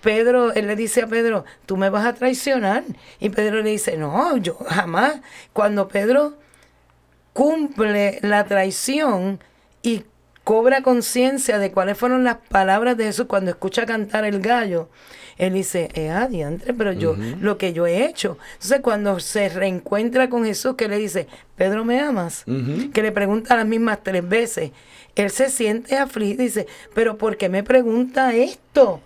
[0.00, 2.84] Pedro, él le dice a Pedro, tú me vas a traicionar.
[3.18, 5.20] Y Pedro le dice, no, yo jamás.
[5.52, 6.38] Cuando Pedro
[7.32, 9.40] cumple la traición
[9.82, 10.04] y
[10.50, 14.88] cobra conciencia de cuáles fueron las palabras de Jesús cuando escucha cantar el gallo,
[15.38, 18.36] él dice, eh, adiante, pero yo, lo que yo he hecho.
[18.54, 22.44] Entonces, cuando se reencuentra con Jesús, que le dice, Pedro, ¿me amas?
[22.92, 24.72] Que le pregunta las mismas tres veces.
[25.14, 29.00] Él se siente afligido y dice, pero ¿por qué me pregunta esto?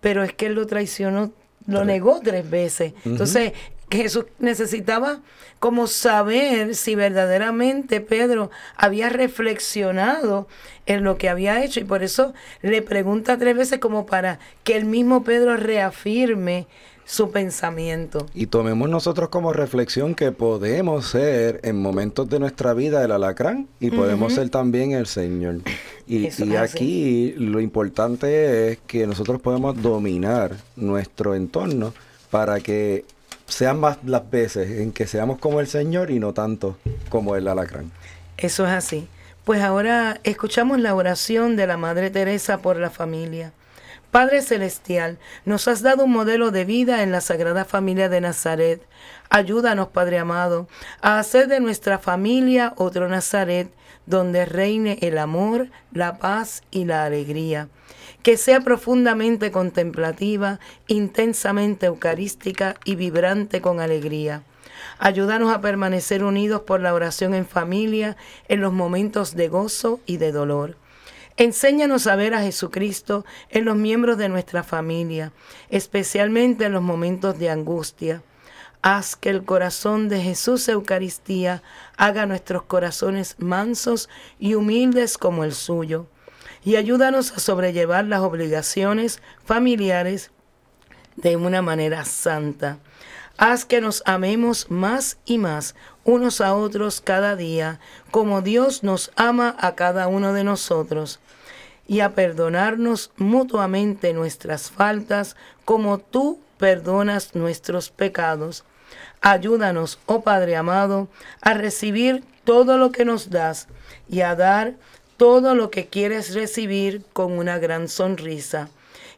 [0.00, 1.30] Pero es que él lo traicionó,
[1.68, 2.94] lo negó tres veces.
[3.04, 3.52] Entonces,
[3.90, 5.20] Jesús necesitaba
[5.60, 10.48] como saber si verdaderamente Pedro había reflexionado
[10.86, 14.76] en lo que había hecho y por eso le pregunta tres veces como para que
[14.76, 16.66] el mismo Pedro reafirme
[17.04, 18.26] su pensamiento.
[18.34, 23.68] Y tomemos nosotros como reflexión que podemos ser en momentos de nuestra vida el alacrán
[23.78, 25.60] y podemos ser también el Señor.
[26.08, 31.94] Y, y aquí lo importante es que nosotros podemos dominar nuestro entorno
[32.30, 33.04] para que
[33.46, 36.76] sean más las veces en que seamos como el Señor y no tanto
[37.08, 37.90] como el alacrán.
[38.36, 39.08] Eso es así.
[39.44, 43.52] Pues ahora escuchamos la oración de la Madre Teresa por la familia.
[44.10, 48.82] Padre Celestial, nos has dado un modelo de vida en la Sagrada Familia de Nazaret.
[49.30, 50.68] Ayúdanos, Padre amado,
[51.00, 53.68] a hacer de nuestra familia otro Nazaret,
[54.06, 57.68] donde reine el amor, la paz y la alegría
[58.26, 60.58] que sea profundamente contemplativa,
[60.88, 64.42] intensamente eucarística y vibrante con alegría.
[64.98, 68.16] Ayúdanos a permanecer unidos por la oración en familia
[68.48, 70.76] en los momentos de gozo y de dolor.
[71.36, 75.30] Enséñanos a ver a Jesucristo en los miembros de nuestra familia,
[75.70, 78.24] especialmente en los momentos de angustia.
[78.82, 81.62] Haz que el corazón de Jesús Eucaristía
[81.96, 84.08] haga nuestros corazones mansos
[84.40, 86.08] y humildes como el suyo
[86.66, 90.32] y ayúdanos a sobrellevar las obligaciones familiares
[91.14, 92.78] de una manera santa.
[93.38, 97.78] Haz que nos amemos más y más unos a otros cada día,
[98.10, 101.20] como Dios nos ama a cada uno de nosotros,
[101.86, 108.64] y a perdonarnos mutuamente nuestras faltas, como tú perdonas nuestros pecados.
[109.20, 111.06] Ayúdanos, oh Padre amado,
[111.40, 113.68] a recibir todo lo que nos das
[114.08, 114.74] y a dar
[115.16, 118.68] todo lo que quieres recibir con una gran sonrisa.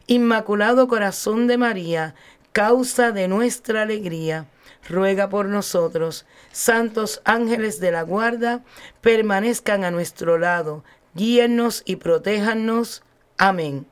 [0.07, 2.15] Inmaculado Corazón de María,
[2.51, 4.47] causa de nuestra alegría,
[4.87, 6.25] ruega por nosotros.
[6.51, 8.63] Santos ángeles de la guarda,
[9.01, 10.83] permanezcan a nuestro lado,
[11.13, 13.03] guíennos y protéjanos.
[13.37, 13.85] Amén.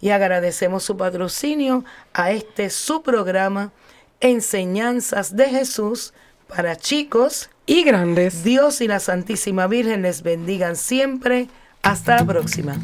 [0.00, 1.84] Y agradecemos su patrocinio
[2.14, 3.72] a este su programa
[4.20, 6.12] Enseñanzas de Jesús
[6.48, 8.44] para chicos y grandes.
[8.44, 11.48] Dios y la Santísima Virgen les bendigan siempre.
[11.82, 12.76] Hasta la próxima.